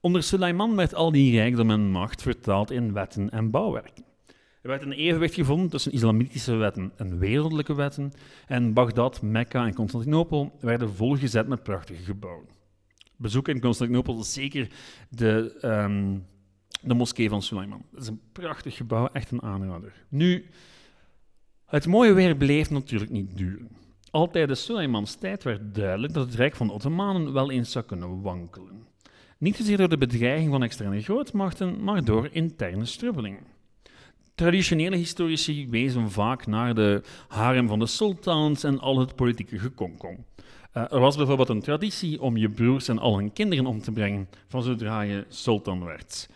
Onder 0.01 0.23
Suleiman 0.23 0.77
werd 0.77 0.95
al 0.95 1.11
die 1.13 1.37
rijkdom 1.37 1.71
en 1.71 1.91
macht 1.91 2.23
vertaald 2.23 2.71
in 2.71 2.93
wetten 2.93 3.31
en 3.31 3.51
bouwwerken. 3.51 4.05
Er 4.67 4.73
werd 4.73 4.85
een 4.85 4.93
evenwicht 4.93 5.35
gevonden 5.35 5.69
tussen 5.69 5.93
islamitische 5.93 6.55
wetten 6.55 6.93
en 6.97 7.19
wereldlijke 7.19 7.75
wetten, 7.75 8.13
en 8.47 8.73
Bagdad, 8.73 9.23
Mekka 9.23 9.67
en 9.67 9.75
Constantinopel 9.75 10.57
werden 10.61 10.95
volgezet 10.95 11.49
met 11.49 11.63
prachtige 11.63 12.03
gebouwen. 12.03 12.49
Bezoek 13.17 13.49
in 13.49 13.61
Constantinopel 13.61 14.21
is 14.21 14.33
zeker 14.33 14.69
de, 15.09 15.59
um, 15.63 16.27
de 16.83 16.95
moskee 16.95 17.29
van 17.29 17.43
Suleiman. 17.43 17.83
Dat 17.93 18.03
is 18.03 18.09
een 18.09 18.21
prachtig 18.33 18.77
gebouw, 18.77 19.09
echt 19.13 19.31
een 19.31 19.43
aanrader. 19.43 19.93
Nu, 20.09 20.47
het 21.67 21.87
mooie 21.87 22.13
weer 22.13 22.37
bleef 22.37 22.71
natuurlijk 22.71 23.11
niet 23.11 23.37
duren. 23.37 23.69
Al 24.11 24.31
tijdens 24.31 24.65
Suleimans 24.65 25.15
tijd 25.15 25.43
werd 25.43 25.75
duidelijk 25.75 26.13
dat 26.13 26.27
het 26.27 26.35
rijk 26.35 26.57
van 26.57 26.67
de 26.67 26.73
Ottomanen 26.73 27.33
wel 27.33 27.51
eens 27.51 27.73
zou 27.73 27.85
kunnen 27.85 28.21
wankelen. 28.23 28.87
Niet 29.39 29.57
zozeer 29.57 29.77
door 29.77 29.89
de 29.89 29.99
bedreiging 29.99 30.51
van 30.51 30.63
externe 30.63 31.03
grootmachten, 31.03 31.85
maar 31.85 32.05
door 32.05 32.29
interne 32.33 32.85
strubbelingen. 32.85 33.56
Traditionele 34.37 34.97
historici 34.97 35.69
wezen 35.71 36.11
vaak 36.11 36.47
naar 36.47 36.75
de 36.75 37.03
harem 37.29 37.69
van 37.69 37.79
de 37.79 37.87
sultans 37.87 38.65
en 38.65 38.81
al 38.81 38.99
het 38.99 39.15
politieke 39.15 39.59
gekonkong. 39.59 40.19
Uh, 40.75 40.93
er 40.93 41.01
was 41.01 41.17
bijvoorbeeld 41.17 41.49
een 41.49 41.63
traditie 41.63 42.21
om 42.23 42.37
je 42.37 42.51
broers 42.51 42.89
en 42.89 42.99
al 42.99 43.17
hun 43.17 43.33
kinderen 43.33 43.67
om 43.67 43.81
te 43.81 43.93
brengen 43.93 44.29
van 44.49 44.63
zodra 44.63 45.01
je 45.01 45.25
sultan 45.29 45.85
werd. 45.85 46.29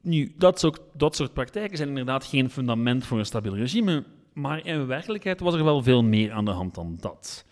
Nu, 0.00 0.34
dat 0.36 0.70
dat 0.92 1.16
soort 1.16 1.32
praktijken 1.32 1.76
zijn 1.76 1.88
inderdaad 1.88 2.24
geen 2.24 2.50
fundament 2.50 3.04
voor 3.06 3.18
een 3.18 3.26
stabiel 3.26 3.56
regime, 3.56 4.04
maar 4.32 4.66
in 4.66 4.86
werkelijkheid 4.86 5.40
was 5.40 5.54
er 5.54 5.64
wel 5.64 5.82
veel 5.82 6.02
meer 6.02 6.32
aan 6.32 6.44
de 6.44 6.50
hand 6.50 6.74
dan 6.74 6.96
dat. 7.00 7.44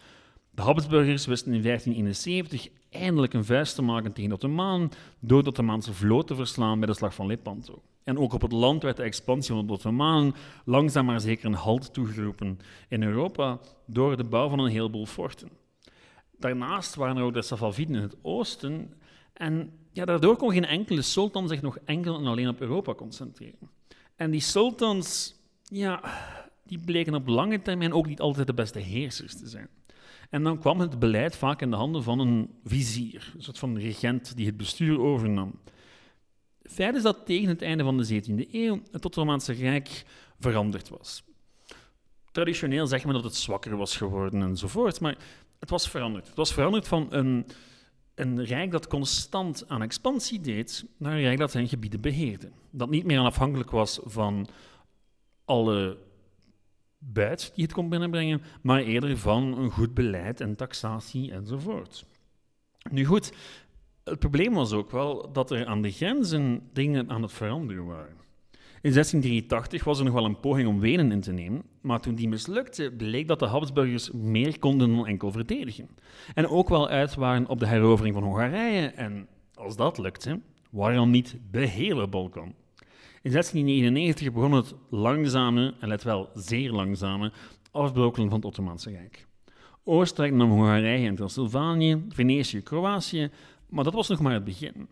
De 0.54 0.62
Habsburgers 0.62 1.26
wisten 1.26 1.52
in 1.52 1.62
1571 1.62 2.68
eindelijk 2.90 3.32
een 3.32 3.44
vuist 3.44 3.74
te 3.74 3.82
maken 3.82 4.12
tegen 4.12 4.28
de 4.28 4.34
Ottomaan 4.34 4.90
door 5.20 5.42
de 5.42 5.48
Ottomaanse 5.48 5.92
vloot 5.92 6.26
te 6.26 6.34
verslaan 6.34 6.78
bij 6.78 6.88
de 6.88 6.94
slag 6.94 7.14
van 7.14 7.26
Lepanto. 7.26 7.82
En 8.04 8.18
ook 8.18 8.32
op 8.32 8.42
het 8.42 8.52
land 8.52 8.82
werd 8.82 8.96
de 8.96 9.02
expansie 9.02 9.54
van 9.54 9.66
de 9.66 9.72
Ottomaan 9.72 10.34
langzaam 10.64 11.04
maar 11.04 11.20
zeker 11.20 11.46
een 11.46 11.54
halt 11.54 11.94
toegeroepen 11.94 12.58
in 12.88 13.02
Europa 13.02 13.58
door 13.86 14.16
de 14.16 14.24
bouw 14.24 14.48
van 14.48 14.58
een 14.58 14.70
heleboel 14.70 15.06
forten. 15.06 15.48
Daarnaast 16.38 16.94
waren 16.94 17.16
er 17.16 17.22
ook 17.22 17.34
de 17.34 17.42
Safaviden 17.42 17.96
in 17.96 18.02
het 18.02 18.16
oosten 18.22 18.94
en 19.32 19.72
ja, 19.92 20.04
daardoor 20.04 20.36
kon 20.36 20.52
geen 20.52 20.66
enkele 20.66 21.02
sultan 21.02 21.48
zich 21.48 21.62
nog 21.62 21.78
enkel 21.84 22.18
en 22.18 22.26
alleen 22.26 22.48
op 22.48 22.60
Europa 22.60 22.94
concentreren. 22.94 23.70
En 24.16 24.30
die 24.30 24.40
sultans, 24.40 25.34
ja, 25.62 26.02
die 26.64 26.78
bleken 26.78 27.14
op 27.14 27.26
lange 27.26 27.62
termijn 27.62 27.92
ook 27.92 28.06
niet 28.06 28.20
altijd 28.20 28.46
de 28.46 28.54
beste 28.54 28.78
heersers 28.78 29.36
te 29.36 29.48
zijn. 29.48 29.68
En 30.34 30.42
dan 30.42 30.58
kwam 30.58 30.80
het 30.80 30.98
beleid 30.98 31.36
vaak 31.36 31.60
in 31.60 31.70
de 31.70 31.76
handen 31.76 32.02
van 32.02 32.18
een 32.18 32.50
vizier, 32.64 33.32
een 33.36 33.42
soort 33.42 33.58
van 33.58 33.78
regent 33.78 34.36
die 34.36 34.46
het 34.46 34.56
bestuur 34.56 35.00
overnam. 35.00 35.60
Feit 36.62 36.94
is 36.94 37.02
dat 37.02 37.26
tegen 37.26 37.48
het 37.48 37.62
einde 37.62 37.84
van 37.84 37.98
de 37.98 38.22
17e 38.22 38.50
eeuw 38.50 38.82
het 38.90 39.04
Ottomaanse 39.04 39.52
Rijk 39.52 40.04
veranderd 40.38 40.88
was. 40.88 41.22
Traditioneel 42.32 42.86
zeggen 42.86 43.08
we 43.08 43.14
dat 43.14 43.24
het 43.24 43.34
zwakker 43.36 43.76
was 43.76 43.96
geworden 43.96 44.42
enzovoort, 44.42 45.00
maar 45.00 45.16
het 45.58 45.70
was 45.70 45.88
veranderd. 45.88 46.26
Het 46.26 46.36
was 46.36 46.52
veranderd 46.52 46.88
van 46.88 47.06
een, 47.10 47.46
een 48.14 48.44
rijk 48.44 48.70
dat 48.70 48.86
constant 48.86 49.68
aan 49.68 49.82
expansie 49.82 50.40
deed 50.40 50.84
naar 50.96 51.12
een 51.12 51.22
rijk 51.22 51.38
dat 51.38 51.50
zijn 51.50 51.68
gebieden 51.68 52.00
beheerde. 52.00 52.50
Dat 52.70 52.90
niet 52.90 53.04
meer 53.04 53.18
afhankelijk 53.18 53.70
was 53.70 54.00
van 54.04 54.46
alle 55.44 55.98
buit 57.12 57.52
die 57.54 57.64
het 57.64 57.72
kon 57.72 57.88
binnenbrengen, 57.88 58.42
maar 58.62 58.80
eerder 58.80 59.18
van 59.18 59.58
een 59.58 59.70
goed 59.70 59.94
beleid 59.94 60.40
en 60.40 60.56
taxatie 60.56 61.32
enzovoort. 61.32 62.06
Nu 62.90 63.04
goed, 63.04 63.32
het 64.04 64.18
probleem 64.18 64.54
was 64.54 64.72
ook 64.72 64.90
wel 64.90 65.32
dat 65.32 65.50
er 65.50 65.66
aan 65.66 65.82
de 65.82 65.90
grenzen 65.90 66.68
dingen 66.72 67.10
aan 67.10 67.22
het 67.22 67.32
veranderen 67.32 67.86
waren. 67.86 68.22
In 68.84 68.92
1683 68.92 69.84
was 69.84 69.98
er 69.98 70.04
nog 70.04 70.14
wel 70.14 70.24
een 70.24 70.40
poging 70.40 70.68
om 70.68 70.80
Wenen 70.80 71.12
in 71.12 71.20
te 71.20 71.32
nemen, 71.32 71.62
maar 71.80 72.00
toen 72.00 72.14
die 72.14 72.28
mislukte, 72.28 72.92
bleek 72.96 73.28
dat 73.28 73.38
de 73.38 73.46
Habsburgers 73.46 74.10
meer 74.10 74.58
konden 74.58 74.96
dan 74.96 75.06
enkel 75.06 75.32
verdedigen. 75.32 75.88
En 76.34 76.48
ook 76.48 76.68
wel 76.68 76.88
uit 76.88 77.14
waren 77.14 77.48
op 77.48 77.60
de 77.60 77.66
herovering 77.66 78.14
van 78.14 78.24
Hongarije, 78.24 78.86
en 78.86 79.28
als 79.54 79.76
dat 79.76 79.98
lukte, 79.98 80.40
waarom 80.70 81.10
niet 81.10 81.36
de 81.50 81.66
hele 81.66 82.08
Balkan? 82.08 82.54
In 83.24 83.30
1699 83.30 84.32
begon 84.32 84.52
het 84.52 84.74
langzame, 84.90 85.74
en 85.80 85.88
let 85.88 86.02
wel 86.02 86.30
zeer 86.34 86.70
langzame, 86.70 87.32
afbrokkelen 87.70 88.28
van 88.28 88.38
het 88.38 88.46
Ottomaanse 88.46 88.90
Rijk. 88.90 89.26
Oostenrijk 89.84 90.34
nam 90.34 90.50
Hongarije 90.50 91.08
en 91.08 91.14
Transylvanië, 91.14 92.04
Venetië, 92.08 92.62
Kroatië, 92.62 93.30
maar 93.68 93.84
dat 93.84 93.92
was 93.92 94.08
nog 94.08 94.20
maar 94.20 94.32
het 94.32 94.44
begin. 94.44 94.88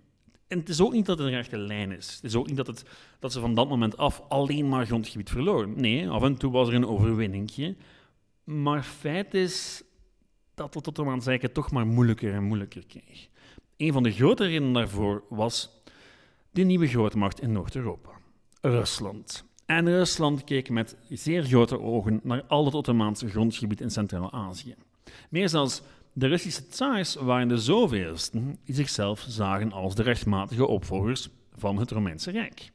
En 0.46 0.58
het 0.58 0.68
is 0.68 0.80
ook 0.80 0.92
niet 0.92 1.06
dat 1.06 1.18
het 1.18 1.26
een 1.26 1.32
rechte 1.32 1.58
lijn 1.58 1.90
is. 1.90 2.14
Het 2.14 2.24
is 2.24 2.34
ook 2.34 2.46
niet 2.46 2.56
dat, 2.56 2.66
het, 2.66 2.84
dat 3.18 3.32
ze 3.32 3.40
van 3.40 3.54
dat 3.54 3.68
moment 3.68 3.96
af 3.96 4.22
alleen 4.28 4.68
maar 4.68 4.86
grondgebied 4.86 5.30
verloren. 5.30 5.80
Nee, 5.80 6.08
af 6.08 6.22
en 6.22 6.36
toe 6.36 6.52
was 6.52 6.68
er 6.68 6.74
een 6.74 6.86
overwinningje. 6.86 7.76
Maar 8.44 8.82
feit 8.82 9.34
is 9.34 9.82
dat 10.54 10.74
het 10.74 10.88
Ottomaanse 10.88 11.28
Rijk 11.28 11.42
het 11.42 11.54
toch 11.54 11.70
maar 11.70 11.86
moeilijker 11.86 12.34
en 12.34 12.44
moeilijker 12.44 12.86
kreeg. 12.86 13.28
Een 13.76 13.92
van 13.92 14.02
de 14.02 14.12
grote 14.12 14.44
redenen 14.44 14.72
daarvoor 14.72 15.24
was 15.28 15.70
de 16.50 16.62
nieuwe 16.62 16.86
grootmacht 16.86 17.40
in 17.40 17.52
Noord-Europa. 17.52 18.20
Rusland. 18.64 19.44
En 19.66 19.88
Rusland 19.88 20.44
keek 20.44 20.70
met 20.70 20.96
zeer 21.08 21.42
grote 21.42 21.80
ogen 21.80 22.20
naar 22.22 22.44
al 22.48 22.64
het 22.64 22.74
Ottomaanse 22.74 23.28
grondgebied 23.28 23.80
in 23.80 23.90
Centraal-Azië. 23.90 24.74
Meer 25.30 25.48
zelfs, 25.48 25.82
de 26.12 26.26
Russische 26.26 26.68
tsaars 26.68 27.14
waren 27.14 27.48
de 27.48 27.58
zoveelsten 27.58 28.58
die 28.64 28.74
zichzelf 28.74 29.24
zagen 29.28 29.72
als 29.72 29.94
de 29.94 30.02
rechtmatige 30.02 30.66
opvolgers 30.66 31.28
van 31.56 31.78
het 31.78 31.90
Romeinse 31.90 32.30
Rijk. 32.30 32.72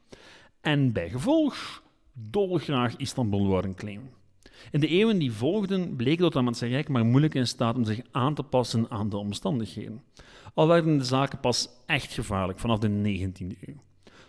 En 0.60 0.92
bijgevolg 0.92 1.82
dolgraag 2.12 2.96
Istanbul 2.96 3.46
worden 3.46 3.74
claimen. 3.74 4.10
In 4.70 4.80
de 4.80 4.88
eeuwen 4.88 5.18
die 5.18 5.32
volgden 5.32 5.96
bleek 5.96 6.18
het 6.18 6.26
Ottomaanse 6.26 6.66
Rijk 6.66 6.88
maar 6.88 7.06
moeilijk 7.06 7.34
in 7.34 7.46
staat 7.46 7.76
om 7.76 7.84
zich 7.84 8.00
aan 8.10 8.34
te 8.34 8.42
passen 8.42 8.90
aan 8.90 9.08
de 9.08 9.16
omstandigheden. 9.16 10.02
Al 10.54 10.66
werden 10.66 10.98
de 10.98 11.04
zaken 11.04 11.40
pas 11.40 11.68
echt 11.86 12.12
gevaarlijk 12.12 12.58
vanaf 12.58 12.78
de 12.78 12.88
19e 12.88 13.58
eeuw. 13.66 13.86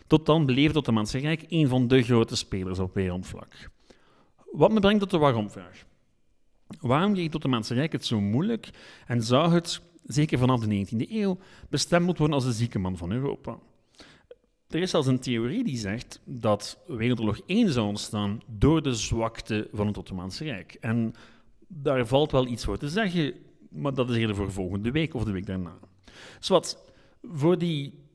Tot 0.09 0.25
dan 0.25 0.45
bleef 0.45 0.67
het 0.67 0.75
Ottomaanse 0.75 1.17
Rijk 1.17 1.45
een 1.49 1.67
van 1.67 1.87
de 1.87 2.03
grote 2.03 2.35
spelers 2.35 2.79
op 2.79 2.93
wereldvlak. 2.93 3.69
Wat 4.51 4.71
me 4.71 4.79
brengt 4.79 4.99
tot 4.99 5.11
de 5.11 5.17
waarom-vraag. 5.17 5.85
Waarom 6.79 7.13
kreeg 7.13 7.25
het 7.25 7.35
Ottomaanse 7.35 7.73
Rijk 7.73 7.91
het 7.91 8.05
zo 8.05 8.21
moeilijk 8.21 8.69
en 9.05 9.23
zou 9.23 9.51
het, 9.53 9.81
zeker 10.05 10.37
vanaf 10.37 10.59
de 10.59 10.85
19e 10.85 11.11
eeuw, 11.11 11.37
bestempeld 11.69 12.17
worden 12.17 12.35
als 12.35 12.45
de 12.45 12.51
zieke 12.51 12.79
man 12.79 12.97
van 12.97 13.11
Europa? 13.11 13.57
Er 14.67 14.81
is 14.81 14.89
zelfs 14.89 15.07
een 15.07 15.19
theorie 15.19 15.63
die 15.63 15.77
zegt 15.77 16.21
dat 16.25 16.79
Wereldoorlog 16.87 17.39
1 17.45 17.71
zou 17.71 17.87
ontstaan 17.87 18.41
door 18.47 18.81
de 18.81 18.93
zwakte 18.93 19.67
van 19.71 19.87
het 19.87 19.97
Ottomaanse 19.97 20.43
Rijk. 20.43 20.77
En 20.79 21.13
daar 21.67 22.07
valt 22.07 22.31
wel 22.31 22.47
iets 22.47 22.65
voor 22.65 22.77
te 22.77 22.89
zeggen, 22.89 23.33
maar 23.69 23.93
dat 23.93 24.09
is 24.09 24.15
eerder 24.15 24.35
voor 24.35 24.51
volgende 24.51 24.91
week 24.91 25.13
of 25.13 25.23
de 25.23 25.31
week 25.31 25.45
daarna. 25.45 25.77
Zwat, 26.39 26.91
voor 27.21 27.57
die 27.57 28.07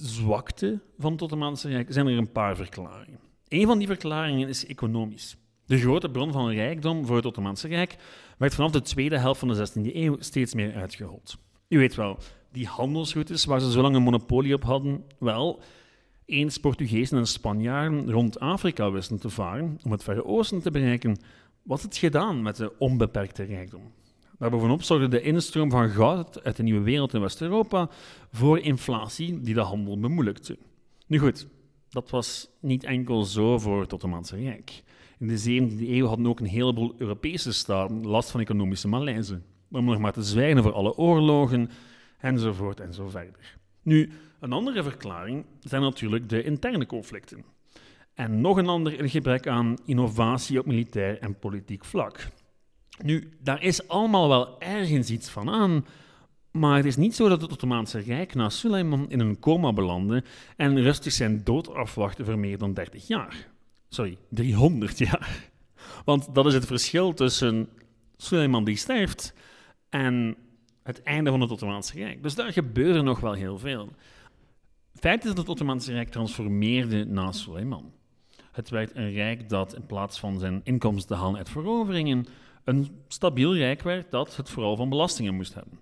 zwakte 0.00 0.80
van 0.98 1.20
Ottomaanse 1.20 1.68
Rijk 1.68 1.92
zijn 1.92 2.06
er 2.06 2.18
een 2.18 2.32
paar 2.32 2.56
verklaringen. 2.56 3.18
Een 3.48 3.66
van 3.66 3.78
die 3.78 3.86
verklaringen 3.86 4.48
is 4.48 4.66
economisch. 4.66 5.36
De 5.66 5.78
grote 5.78 6.10
bron 6.10 6.32
van 6.32 6.50
rijkdom 6.50 7.06
voor 7.06 7.16
het 7.16 7.26
Ottomaanse 7.26 7.68
Rijk 7.68 7.96
werd 8.38 8.54
vanaf 8.54 8.70
de 8.70 8.82
tweede 8.82 9.18
helft 9.18 9.38
van 9.38 9.48
de 9.48 9.68
16e 9.68 9.94
eeuw 9.94 10.16
steeds 10.18 10.54
meer 10.54 10.74
uitgehold. 10.74 11.38
U 11.68 11.78
weet 11.78 11.94
wel, 11.94 12.18
die 12.52 12.66
handelsroutes 12.66 13.44
waar 13.44 13.60
ze 13.60 13.70
zo 13.70 13.80
lang 13.82 13.96
een 13.96 14.02
monopolie 14.02 14.54
op 14.54 14.62
hadden, 14.62 15.04
wel, 15.18 15.62
eens 16.24 16.58
Portugezen 16.58 17.18
en 17.18 17.26
Spanjaarden 17.26 18.10
rond 18.10 18.40
Afrika 18.40 18.90
wisten 18.90 19.18
te 19.18 19.30
varen 19.30 19.78
om 19.82 19.92
het 19.92 20.02
Verre 20.02 20.24
Oosten 20.24 20.60
te 20.60 20.70
bereiken, 20.70 21.16
was 21.62 21.82
het 21.82 21.96
gedaan 21.96 22.42
met 22.42 22.56
de 22.56 22.78
onbeperkte 22.78 23.42
rijkdom. 23.42 23.92
Daarbovenop 24.40 24.82
zorgde 24.82 25.08
de 25.08 25.22
instroom 25.22 25.70
van 25.70 25.88
goud 25.88 26.44
uit 26.44 26.56
de 26.56 26.62
nieuwe 26.62 26.80
wereld 26.80 27.14
in 27.14 27.20
West-Europa 27.20 27.88
voor 28.32 28.58
inflatie 28.58 29.40
die 29.40 29.54
de 29.54 29.60
handel 29.60 29.98
bemoeilijkte. 29.98 30.58
Nu 31.06 31.18
goed, 31.18 31.46
dat 31.88 32.10
was 32.10 32.48
niet 32.60 32.84
enkel 32.84 33.24
zo 33.24 33.58
voor 33.58 33.80
het 33.80 33.92
Ottomaanse 33.92 34.36
Rijk. 34.36 34.82
In 35.18 35.28
de 35.28 35.38
17e 35.38 35.88
eeuw 35.88 36.06
hadden 36.06 36.26
ook 36.26 36.40
een 36.40 36.46
heleboel 36.46 36.94
Europese 36.98 37.52
staten 37.52 38.06
last 38.06 38.30
van 38.30 38.40
economische 38.40 38.88
malaise. 38.88 39.40
Om 39.70 39.84
nog 39.84 39.98
maar 39.98 40.12
te 40.12 40.22
zwijgen 40.22 40.62
voor 40.62 40.72
alle 40.72 40.96
oorlogen, 40.96 41.70
enzovoort 42.18 42.80
en 42.80 42.94
zo 42.94 43.08
verder. 43.08 43.58
Nu, 43.82 44.10
een 44.38 44.52
andere 44.52 44.82
verklaring 44.82 45.44
zijn 45.60 45.82
natuurlijk 45.82 46.28
de 46.28 46.42
interne 46.42 46.86
conflicten. 46.86 47.44
En 48.14 48.40
nog 48.40 48.56
een 48.56 48.68
ander 48.68 49.08
gebrek 49.08 49.46
aan 49.46 49.76
innovatie 49.84 50.58
op 50.58 50.66
militair 50.66 51.18
en 51.18 51.38
politiek 51.38 51.84
vlak. 51.84 52.28
Nu, 53.02 53.32
daar 53.42 53.62
is 53.62 53.88
allemaal 53.88 54.28
wel 54.28 54.60
ergens 54.60 55.10
iets 55.10 55.28
van 55.28 55.50
aan, 55.50 55.86
maar 56.50 56.76
het 56.76 56.84
is 56.84 56.96
niet 56.96 57.14
zo 57.14 57.28
dat 57.28 57.42
het 57.42 57.52
Ottomaanse 57.52 57.98
Rijk 57.98 58.34
na 58.34 58.48
Suleiman 58.48 59.10
in 59.10 59.20
een 59.20 59.38
coma 59.38 59.72
belandde 59.72 60.24
en 60.56 60.82
rustig 60.82 61.12
zijn 61.12 61.44
dood 61.44 61.74
afwachtte 61.74 62.24
voor 62.24 62.38
meer 62.38 62.58
dan 62.58 62.74
30 62.74 63.06
jaar. 63.06 63.48
Sorry, 63.88 64.16
300 64.28 64.98
jaar. 64.98 65.50
Want 66.04 66.34
dat 66.34 66.46
is 66.46 66.54
het 66.54 66.66
verschil 66.66 67.14
tussen 67.14 67.68
Suleiman 68.16 68.64
die 68.64 68.76
sterft 68.76 69.34
en 69.88 70.36
het 70.82 71.02
einde 71.02 71.30
van 71.30 71.40
het 71.40 71.50
Ottomaanse 71.50 71.98
Rijk. 71.98 72.22
Dus 72.22 72.34
daar 72.34 72.52
gebeurde 72.52 73.02
nog 73.02 73.20
wel 73.20 73.32
heel 73.32 73.58
veel. 73.58 73.88
Feit 74.94 75.22
is 75.22 75.28
dat 75.28 75.38
het 75.38 75.48
Ottomaanse 75.48 75.92
Rijk 75.92 76.08
transformeerde 76.08 77.04
na 77.04 77.32
Suleiman. 77.32 77.92
Het 78.52 78.68
werd 78.70 78.96
een 78.96 79.12
rijk 79.12 79.48
dat 79.48 79.74
in 79.74 79.86
plaats 79.86 80.20
van 80.20 80.38
zijn 80.38 80.60
inkomsten 80.64 81.16
te 81.16 81.22
halen 81.22 81.36
uit 81.36 81.50
veroveringen 81.50 82.26
een 82.64 82.88
stabiel 83.08 83.56
rijk 83.56 83.82
werd 83.82 84.10
dat 84.10 84.36
het 84.36 84.50
vooral 84.50 84.76
van 84.76 84.88
belastingen 84.88 85.34
moest 85.34 85.54
hebben. 85.54 85.78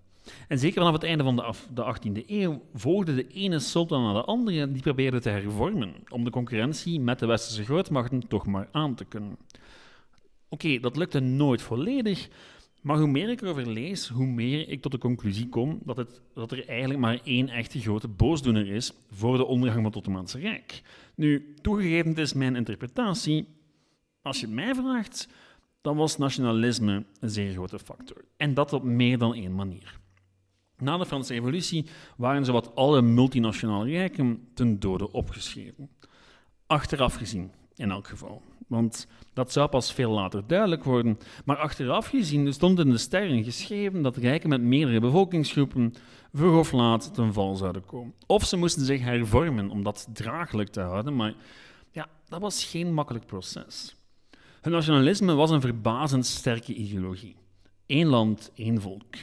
En 0.49 0.59
zeker 0.59 0.79
vanaf 0.79 0.93
het 0.93 1.03
einde 1.03 1.25
van 1.25 1.37
de, 1.37 1.53
de 1.75 1.95
18e 1.95 2.27
eeuw 2.27 2.63
volgde 2.75 3.15
de 3.15 3.27
ene 3.27 3.59
sultan 3.59 4.03
na 4.03 4.13
de 4.13 4.25
andere 4.25 4.73
die 4.73 4.83
probeerde 4.83 5.21
te 5.21 5.29
hervormen 5.29 5.95
om 6.09 6.25
de 6.25 6.31
concurrentie 6.31 7.01
met 7.01 7.19
de 7.19 7.27
westerse 7.27 7.65
grootmachten 7.65 8.29
toch 8.29 8.47
maar 8.47 8.69
aan 8.73 8.95
te 8.95 9.05
kunnen. 9.05 9.37
Oké, 10.49 10.79
dat 10.79 10.97
lukte 10.97 11.21
nooit 11.21 11.63
volledig, 11.63 12.29
Maar 12.81 12.99
hoe 12.99 13.09
meer 13.09 13.29
ik 13.29 13.41
erover 13.41 13.69
lees, 13.69 14.09
hoe 14.09 14.27
meer 14.27 14.69
ik 14.69 14.83
tot 14.83 14.93
de 14.93 14.99
conclusie 14.99 15.49
kom 15.49 15.79
dat, 15.85 15.97
het, 15.97 16.21
dat 16.35 16.53
er 16.53 16.69
eigenlijk 16.69 17.01
maar 17.01 17.21
één 17.25 17.49
echte 17.49 17.81
grote 17.81 18.09
boosdoener 18.09 18.69
is 18.69 18.93
voor 19.11 19.37
de 19.37 19.45
ondergang 19.45 19.83
van 19.83 19.91
het 19.91 19.97
Ottomaanse 19.97 20.39
Rijk. 20.39 20.83
Nu, 21.15 21.55
toegegeven, 21.61 22.17
is 22.17 22.33
mijn 22.33 22.57
interpretatie. 22.57 23.47
Als 24.23 24.41
je 24.41 24.49
mij 24.49 24.75
vraagt, 24.75 25.29
dan 25.81 25.97
was 25.97 26.19
nationalisme 26.19 27.05
een 27.21 27.31
zeer 27.31 27.53
grote 27.53 27.79
factor. 27.79 28.25
En 28.37 28.55
dat 28.55 28.73
op 28.73 28.83
meer 28.83 29.19
dan 29.19 29.35
één 29.35 29.55
manier. 29.55 29.99
Na 30.77 30.97
de 30.97 31.07
Franse 31.07 31.33
Revolutie 31.33 31.87
waren 32.17 32.45
zowat 32.45 32.75
alle 32.75 33.03
multinationale 33.03 33.91
rijken 33.91 34.49
ten 34.55 34.81
dode 34.81 35.13
opgeschreven. 35.13 35.91
Achteraf 36.67 37.15
gezien, 37.15 37.51
in 37.75 37.91
elk 37.91 38.07
geval. 38.07 38.43
Want 38.67 39.07
dat 39.33 39.53
zou 39.53 39.69
pas 39.69 39.93
veel 39.93 40.11
later 40.11 40.47
duidelijk 40.47 40.85
worden. 40.85 41.19
Maar 41.45 41.57
achteraf 41.57 42.07
gezien 42.07 42.53
stond 42.53 42.79
in 42.79 42.91
de 42.91 42.99
sterren 42.99 43.45
geschreven 43.45 44.03
dat 44.03 44.17
rijken 44.17 44.49
met 44.49 44.61
meerdere 44.61 45.01
bevolkingsgroepen 45.01 45.95
vroeg 46.33 46.59
of 46.59 46.73
laat 46.73 47.15
ten 47.15 47.33
val 47.33 47.57
zouden 47.57 47.85
komen. 47.85 48.15
Of 48.27 48.45
ze 48.45 48.57
moesten 48.57 48.85
zich 48.85 49.01
hervormen 49.01 49.71
om 49.71 49.83
dat 49.83 50.09
draaglijk 50.13 50.69
te 50.69 50.81
houden, 50.81 51.17
maar 51.17 51.35
ja, 51.91 52.09
dat 52.29 52.41
was 52.41 52.65
geen 52.65 52.95
makkelijk 52.95 53.27
proces. 53.27 53.97
Het 54.61 54.73
nationalisme 54.73 55.35
was 55.35 55.51
een 55.51 55.61
verbazend 55.61 56.27
sterke 56.27 56.75
ideologie. 56.75 57.37
Eén 57.87 58.07
land, 58.07 58.51
één 58.55 58.81
volk. 58.81 59.15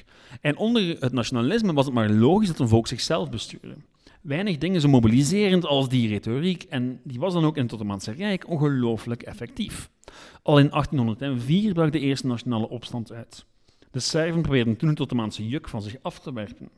En 0.41 0.57
onder 0.57 0.97
het 0.99 1.11
nationalisme 1.11 1.73
was 1.73 1.85
het 1.85 1.93
maar 1.93 2.09
logisch 2.09 2.47
dat 2.47 2.59
een 2.59 2.67
volk 2.67 2.87
zichzelf 2.87 3.29
bestuurde. 3.29 3.75
Weinig 4.21 4.57
dingen 4.57 4.81
zo 4.81 4.87
mobiliserend 4.87 5.65
als 5.65 5.89
die 5.89 6.07
retoriek, 6.07 6.63
en 6.63 6.99
die 7.03 7.19
was 7.19 7.33
dan 7.33 7.45
ook 7.45 7.57
in 7.57 7.63
het 7.63 7.73
Ottomaanse 7.73 8.11
Rijk 8.11 8.49
ongelooflijk 8.49 9.23
effectief. 9.23 9.89
Al 10.41 10.59
in 10.59 10.69
1804 10.69 11.73
brak 11.73 11.91
de 11.91 11.99
eerste 11.99 12.27
nationale 12.27 12.69
opstand 12.69 13.11
uit. 13.11 13.45
De 13.91 13.99
Serven 13.99 14.41
probeerden 14.41 14.75
toen 14.75 14.89
het 14.89 14.99
Ottomaanse 14.99 15.47
juk 15.47 15.69
van 15.69 15.81
zich 15.81 15.95
af 16.01 16.19
te 16.19 16.33
werpen. 16.33 16.69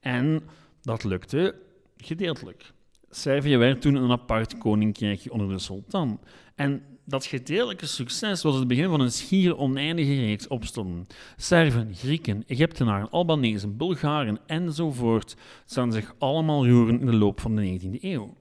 En 0.00 0.42
dat 0.82 1.04
lukte 1.04 1.54
gedeeltelijk. 1.96 2.72
Servië 3.10 3.56
werd 3.56 3.80
toen 3.80 3.94
een 3.94 4.10
apart 4.10 4.58
koninkrijkje 4.58 5.32
onder 5.32 5.48
de 5.48 5.58
sultan. 5.58 6.20
En 6.54 6.82
dat 7.08 7.26
gedeeltelijke 7.26 7.86
succes 7.86 8.42
was 8.42 8.54
het 8.54 8.68
begin 8.68 8.88
van 8.88 9.00
een 9.00 9.12
schier 9.12 9.56
oneindige 9.56 10.14
reeks 10.14 10.48
opstanden. 10.48 11.06
Serven, 11.36 11.94
Grieken, 11.94 12.44
Egyptenaren, 12.46 13.10
Albanezen, 13.10 13.76
Bulgaren 13.76 14.38
enzovoort 14.46 15.36
zouden 15.64 15.94
zich 15.94 16.14
allemaal 16.18 16.66
roeren 16.66 17.00
in 17.00 17.06
de 17.06 17.16
loop 17.16 17.40
van 17.40 17.56
de 17.56 17.78
19e 17.80 18.00
eeuw. 18.00 18.36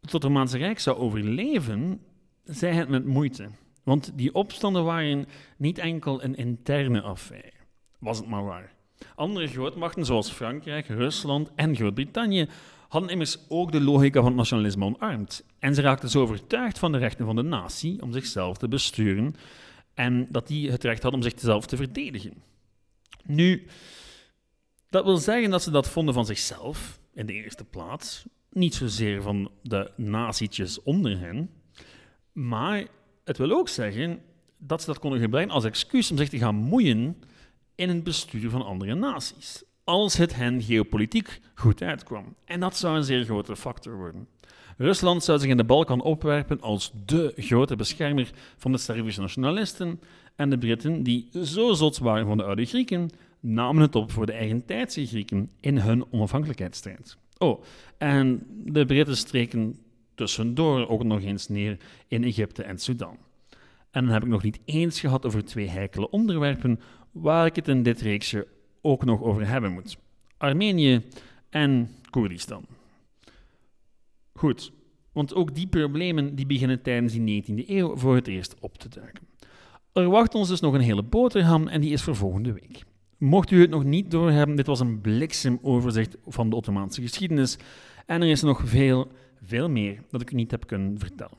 Het 0.00 0.14
Ottomaanse 0.14 0.58
Rijk 0.58 0.78
zou 0.78 0.96
overleven, 0.96 2.00
zei 2.44 2.72
het 2.72 2.88
met 2.88 3.04
moeite. 3.04 3.48
Want 3.82 4.12
die 4.14 4.34
opstanden 4.34 4.84
waren 4.84 5.26
niet 5.56 5.78
enkel 5.78 6.22
een 6.22 6.36
interne 6.36 7.00
affaire, 7.00 7.52
was 7.98 8.18
het 8.18 8.26
maar 8.26 8.44
waar. 8.44 8.74
Andere 9.14 9.46
grootmachten 9.46 10.04
zoals 10.04 10.30
Frankrijk, 10.30 10.86
Rusland 10.86 11.50
en 11.54 11.76
Groot-Brittannië 11.76 12.48
hadden 12.88 13.10
immers 13.10 13.38
ook 13.48 13.72
de 13.72 13.80
logica 13.80 14.18
van 14.20 14.28
het 14.28 14.36
nationalisme 14.36 14.84
omarmd. 14.84 15.44
En 15.58 15.74
ze 15.74 15.80
raakten 15.80 16.08
zo 16.08 16.22
overtuigd 16.22 16.78
van 16.78 16.92
de 16.92 16.98
rechten 16.98 17.26
van 17.26 17.36
de 17.36 17.42
natie 17.42 18.02
om 18.02 18.12
zichzelf 18.12 18.56
te 18.56 18.68
besturen 18.68 19.34
en 19.94 20.26
dat 20.30 20.46
die 20.46 20.70
het 20.70 20.84
recht 20.84 21.02
hadden 21.02 21.20
om 21.20 21.28
zichzelf 21.28 21.66
te 21.66 21.76
verdedigen. 21.76 22.42
Nu, 23.24 23.66
dat 24.88 25.04
wil 25.04 25.16
zeggen 25.16 25.50
dat 25.50 25.62
ze 25.62 25.70
dat 25.70 25.88
vonden 25.88 26.14
van 26.14 26.26
zichzelf, 26.26 27.00
in 27.14 27.26
de 27.26 27.32
eerste 27.32 27.64
plaats, 27.64 28.24
niet 28.50 28.74
zozeer 28.74 29.22
van 29.22 29.50
de 29.62 29.90
nazietjes 29.96 30.82
onder 30.82 31.18
hen, 31.18 31.50
maar 32.32 32.86
het 33.24 33.38
wil 33.38 33.50
ook 33.50 33.68
zeggen 33.68 34.22
dat 34.58 34.80
ze 34.80 34.86
dat 34.86 34.98
konden 34.98 35.20
gebruiken 35.20 35.54
als 35.54 35.64
excuus 35.64 36.10
om 36.10 36.16
zich 36.16 36.28
te 36.28 36.38
gaan 36.38 36.54
moeien 36.54 37.16
in 37.74 37.88
het 37.88 38.04
bestuur 38.04 38.50
van 38.50 38.64
andere 38.64 38.94
naties 38.94 39.64
als 39.86 40.16
het 40.16 40.34
hen 40.34 40.62
geopolitiek 40.62 41.40
goed 41.54 41.82
uitkwam. 41.82 42.34
En 42.44 42.60
dat 42.60 42.76
zou 42.76 42.96
een 42.96 43.04
zeer 43.04 43.24
grote 43.24 43.56
factor 43.56 43.96
worden. 43.96 44.28
Rusland 44.76 45.24
zou 45.24 45.38
zich 45.38 45.50
in 45.50 45.56
de 45.56 45.64
Balkan 45.64 46.02
opwerpen 46.02 46.60
als 46.60 46.92
de 47.04 47.32
grote 47.36 47.76
beschermer 47.76 48.30
van 48.56 48.72
de 48.72 48.78
Servische 48.78 49.20
nationalisten 49.20 50.00
en 50.36 50.50
de 50.50 50.58
Britten, 50.58 51.02
die 51.02 51.28
zo 51.44 51.72
zot 51.72 51.98
waren 51.98 52.26
van 52.26 52.36
de 52.36 52.44
oude 52.44 52.64
Grieken, 52.64 53.10
namen 53.40 53.82
het 53.82 53.94
op 53.94 54.12
voor 54.12 54.26
de 54.26 54.32
eigen 54.32 54.64
tijdse 54.64 55.06
Grieken 55.06 55.50
in 55.60 55.78
hun 55.78 56.04
onafhankelijkheidsstrijd. 56.10 57.16
Oh, 57.38 57.62
en 57.98 58.46
de 58.64 58.86
Britten 58.86 59.16
streken 59.16 59.76
tussendoor 60.14 60.88
ook 60.88 61.04
nog 61.04 61.22
eens 61.22 61.48
neer 61.48 61.76
in 62.08 62.24
Egypte 62.24 62.62
en 62.62 62.78
Sudan. 62.78 63.16
En 63.90 64.04
dan 64.04 64.12
heb 64.12 64.22
ik 64.22 64.28
nog 64.28 64.42
niet 64.42 64.60
eens 64.64 65.00
gehad 65.00 65.26
over 65.26 65.44
twee 65.44 65.68
heikele 65.68 66.10
onderwerpen 66.10 66.80
waar 67.12 67.46
ik 67.46 67.56
het 67.56 67.68
in 67.68 67.82
dit 67.82 68.00
reeksje 68.00 68.46
ook 68.86 69.04
nog 69.04 69.22
over 69.22 69.48
hebben 69.48 69.72
moet. 69.72 69.96
Armenië 70.36 71.02
en 71.50 71.90
Koerdistan. 72.10 72.64
Goed, 74.32 74.72
want 75.12 75.34
ook 75.34 75.54
die 75.54 75.66
problemen 75.66 76.34
die 76.34 76.46
beginnen 76.46 76.82
tijdens 76.82 77.12
die 77.12 77.44
19e 77.44 77.68
eeuw 77.68 77.96
voor 77.96 78.14
het 78.14 78.26
eerst 78.26 78.56
op 78.60 78.78
te 78.78 78.88
duiken. 78.88 79.26
Er 79.92 80.08
wacht 80.08 80.34
ons 80.34 80.48
dus 80.48 80.60
nog 80.60 80.74
een 80.74 80.80
hele 80.80 81.02
boterham 81.02 81.68
en 81.68 81.80
die 81.80 81.92
is 81.92 82.02
voor 82.02 82.16
volgende 82.16 82.52
week. 82.52 82.84
Mocht 83.18 83.50
u 83.50 83.60
het 83.60 83.70
nog 83.70 83.84
niet 83.84 84.10
doorhebben, 84.10 84.56
dit 84.56 84.66
was 84.66 84.80
een 84.80 85.00
bliksemoverzicht 85.00 86.16
van 86.26 86.50
de 86.50 86.56
Ottomaanse 86.56 87.00
geschiedenis 87.00 87.58
en 88.06 88.22
er 88.22 88.28
is 88.28 88.42
nog 88.42 88.62
veel, 88.64 89.10
veel 89.42 89.68
meer 89.68 90.02
dat 90.10 90.20
ik 90.20 90.30
u 90.30 90.34
niet 90.34 90.50
heb 90.50 90.66
kunnen 90.66 90.98
vertellen. 90.98 91.38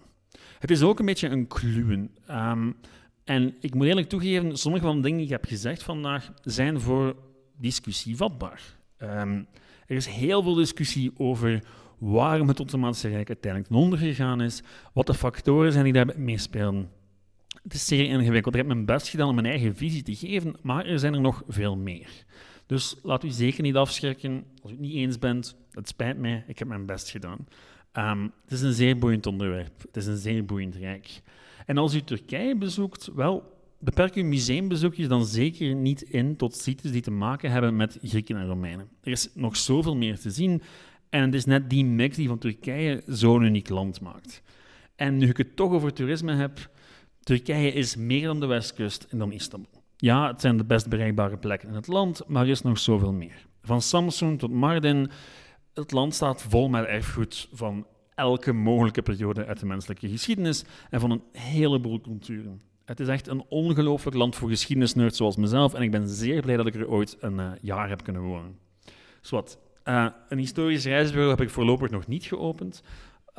Het 0.60 0.71
is 0.71 0.81
ook 0.81 0.99
een 0.99 1.05
beetje 1.05 1.27
een 1.27 1.47
kluwen. 1.47 2.12
Um, 2.29 2.75
en 3.23 3.55
ik 3.60 3.73
moet 3.73 3.86
eerlijk 3.86 4.10
toegeven, 4.10 4.57
sommige 4.57 4.86
van 4.86 4.95
de 4.95 5.01
dingen 5.01 5.17
die 5.17 5.25
ik 5.25 5.31
heb 5.31 5.45
gezegd 5.45 5.83
vandaag 5.83 6.31
zijn 6.41 6.79
voor 6.79 7.15
discussie 7.58 8.15
vatbaar. 8.15 8.62
Um, 9.04 9.48
er 9.88 9.96
is 9.96 10.06
heel 10.06 10.43
veel 10.43 10.54
discussie 10.54 11.12
over 11.17 11.63
waarom 11.98 12.48
het 12.48 12.60
Ottomaanse 12.60 13.08
Rijk 13.08 13.28
uiteindelijk 13.28 13.72
ten 13.72 13.82
onder 13.82 14.00
gegaan 14.00 14.41
is, 14.41 14.62
wat 14.93 15.08
de 15.08 15.13
factoren 15.13 15.72
zijn 15.72 15.84
die 15.84 15.93
daarbij 15.93 16.17
meespelen. 16.17 16.89
Het 17.63 17.74
is 17.74 17.86
zeer 17.86 18.06
ingewikkeld. 18.06 18.54
Ik 18.54 18.60
heb 18.60 18.70
mijn 18.70 18.86
best 18.86 19.08
gedaan 19.08 19.28
om 19.28 19.36
mijn 19.36 19.48
eigen 19.48 19.76
visie 19.76 20.04
te 20.04 20.15
geven, 20.15 20.56
maar 20.62 20.86
er 20.86 21.00
zijn 21.00 21.13
er 21.13 21.22
nog 21.22 21.43
veel 21.48 21.78
meer. 21.78 22.10
Dus 22.65 22.96
laat 23.04 23.24
u 23.24 23.30
zeker 23.30 23.63
niet 23.63 23.76
afschrikken 23.76 24.46
als 24.62 24.72
u 24.72 24.74
het 24.74 24.84
niet 24.84 24.96
eens 24.96 25.20
bent. 25.20 25.56
Het 25.72 25.88
spijt 25.88 26.17
mij, 26.17 26.43
ik 26.48 26.60
heb 26.60 26.67
mijn 26.67 26.86
best 26.86 27.10
gedaan. 27.10 27.48
Um, 27.93 28.34
het 28.43 28.52
is 28.52 28.62
een 28.62 28.74
zeer 28.74 28.98
boeiend 28.98 29.26
onderwerp. 29.26 29.82
Het 29.82 29.98
is 29.98 30.06
een 30.06 30.17
zeer 30.17 30.46
boeiend 30.46 30.76
rijk. 30.76 31.22
En 31.65 31.78
als 31.78 31.93
u 31.93 32.02
Turkije 32.02 32.56
bezoekt, 32.56 33.10
wel, 33.15 33.57
beperk 33.80 34.13
uw 34.13 34.24
museumbezoekjes 34.24 35.08
dan 35.08 35.26
zeker 35.26 35.76
niet 35.76 36.02
in 36.02 36.36
tot 36.36 36.56
sites 36.56 36.92
die 36.92 37.02
te 37.02 37.12
maken 37.12 37.52
hebben 37.52 37.76
met 37.76 37.98
Grieken 38.02 38.38
en 38.38 38.48
Romeinen. 38.48 38.90
Er 39.02 39.12
is 39.12 39.30
nog 39.34 39.58
zoveel 39.58 39.96
meer 39.96 40.20
te 40.20 40.32
zien 40.32 40.62
en 41.10 41.22
het 41.22 41.34
is 41.34 41.46
net 41.46 41.70
die 41.70 41.86
mix 41.86 42.16
die 42.16 42.28
van 42.28 42.38
Turkije 42.38 43.04
zo'n 43.06 43.44
uniek 43.44 43.70
land 43.70 44.02
maakt. 44.02 44.42
En 44.96 45.18
nu 45.18 45.30
ik 45.30 45.38
het 45.38 45.56
toch 45.56 45.72
over 45.72 45.94
toerisme 45.94 46.34
heb, 46.34 46.70
Turkije 47.20 47.72
is 47.72 47.96
meer 47.96 48.28
dan 48.28 48.40
de 48.40 48.46
westkust 48.46 49.08
en 49.10 49.18
dan 49.18 49.32
Istanbul. 49.32 49.84
Ja, 49.98 50.28
het 50.28 50.42
zijn 50.42 50.58
de 50.58 50.66
best 50.66 50.90
bereikbare 50.90 51.38
plekken 51.38 51.70
in 51.70 51.76
het 51.76 51.88
land, 51.88 52.22
maar 52.28 52.44
er 52.44 52.50
is 52.50 52.62
nog 52.62 52.80
zoveel 52.80 53.13
meer. 53.13 53.46
Van 53.62 53.82
Samsun 53.82 54.38
tot 54.38 54.52
Mardin, 54.52 55.10
het 55.74 55.92
land 55.92 56.13
staat 56.13 56.42
vol 56.42 56.70
met 56.70 56.86
erfgoed 56.86 57.50
van 57.52 57.88
elke 58.16 58.52
mogelijke 58.52 59.02
periode 59.02 59.46
uit 59.46 59.60
de 59.60 59.66
menselijke 59.66 60.10
geschiedenis 60.10 60.63
en 60.90 61.00
van 61.00 61.12
een 61.12 61.24
heleboel 61.32 62.02
culturen. 62.02 62.62
Het 62.88 63.00
is 63.00 63.08
echt 63.08 63.28
een 63.28 63.45
ongelooflijk 63.50 64.17
land 64.17 64.36
voor 64.36 64.50
geschiedenisnerds 64.50 65.17
zoals 65.17 65.36
mezelf. 65.36 65.73
En 65.73 65.82
ik 65.82 65.91
ben 65.91 66.08
zeer 66.08 66.41
blij 66.41 66.58
dat 66.58 66.65
ik 66.65 66.76
er 66.76 66.89
ooit 66.89 67.17
een 67.19 67.39
uh, 67.39 67.52
jaar 67.62 67.89
heb 67.89 68.04
kunnen 68.04 68.21
wonen. 68.21 68.58
Zwat, 69.21 69.60
uh, 69.86 70.08
een 70.30 70.38
historisch 70.38 70.86
reisbureau 70.86 71.30
heb 71.30 71.41
ik 71.41 71.50
voorlopig 71.50 71.89
nog 71.89 72.08
niet 72.08 72.26
geopend. 72.26 72.84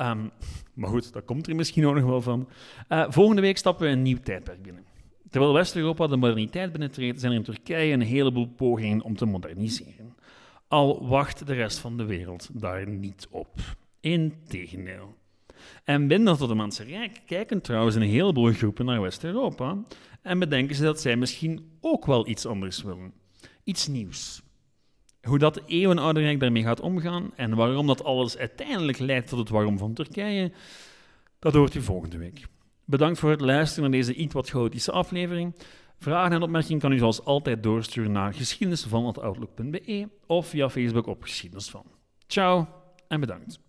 Um, 0.01 0.31
maar 0.75 0.89
goed, 0.89 1.13
dat 1.13 1.25
komt 1.25 1.47
er 1.47 1.55
misschien 1.55 1.87
ook 1.87 1.95
nog 1.95 2.05
wel 2.05 2.23
van. 2.23 2.49
Uh, 2.89 3.07
volgende 3.09 3.41
week 3.41 3.57
stappen 3.57 3.87
we 3.87 3.93
een 3.93 4.03
nieuw 4.03 4.21
tijdperk 4.23 4.63
binnen. 4.63 4.85
Terwijl 5.31 5.53
West-Europa 5.53 6.07
de 6.07 6.17
moderniteit 6.17 6.73
binnentreedt, 6.73 7.21
zijn 7.21 7.33
er 7.33 7.39
in 7.39 7.45
Turkije 7.45 7.93
een 7.93 8.01
heleboel 8.01 8.47
pogingen 8.47 9.03
om 9.03 9.17
te 9.17 9.25
moderniseren. 9.25 10.15
Al 10.69 11.09
wacht 11.09 11.47
de 11.47 11.55
rest 11.55 11.79
van 11.79 11.97
de 11.97 12.05
wereld 12.05 12.49
daar 12.53 12.89
niet 12.89 13.27
op. 13.31 13.55
Integendeel. 14.01 15.18
En 15.85 16.09
binnen 16.09 16.33
het 16.33 16.43
Ottomaanse 16.43 16.85
Rijk 16.85 17.23
kijken 17.27 17.61
trouwens 17.61 17.97
een 17.97 18.03
heleboel 18.03 18.53
groepen 18.53 18.85
naar 18.85 19.01
West-Europa 19.01 19.77
en 20.23 20.39
bedenken 20.39 20.77
ze 20.77 20.83
dat 20.83 21.01
zij 21.01 21.17
misschien 21.17 21.79
ook 21.81 22.07
wel 22.07 22.29
iets 22.29 22.47
anders 22.47 22.83
willen. 22.83 23.13
Iets 23.65 23.87
nieuws. 23.87 24.43
Hoe 25.23 25.39
dat 25.39 25.61
eeuwenoude 25.67 26.21
Rijk 26.21 26.41
daarmee 26.41 26.63
gaat 26.63 26.81
omgaan 26.81 27.31
en 27.37 27.55
waarom 27.55 27.87
dat 27.87 28.05
alles 28.05 28.37
uiteindelijk 28.37 28.99
leidt 28.99 29.29
tot 29.29 29.39
het 29.39 29.49
waarom 29.49 29.79
van 29.79 29.95
Turkije, 29.95 30.53
dat 31.39 31.55
hoort 31.55 31.75
u 31.75 31.83
volgende 31.83 32.19
week. 32.19 32.47
Bedankt 32.85 33.19
voor 33.19 33.31
het 33.31 33.41
luisteren 33.41 33.91
naar 33.91 33.99
deze 33.99 34.15
iets 34.15 34.35
wat 34.35 34.49
chaotische 34.49 34.93
aflevering. 34.93 35.55
Vragen 35.99 36.33
en 36.33 36.43
opmerkingen 36.43 36.81
kan 36.81 36.93
u 36.93 36.99
zoals 36.99 37.25
altijd 37.25 37.63
doorsturen 37.63 38.13
naar 38.13 38.35
geschiedenisvan.outlook.be 38.35 40.09
of 40.27 40.47
via 40.47 40.71
Facebook 40.71 41.07
op 41.07 41.23
Geschiedenis 41.23 41.71
van. 41.71 41.85
Ciao 42.27 42.69
en 43.09 43.21
bedankt. 43.21 43.68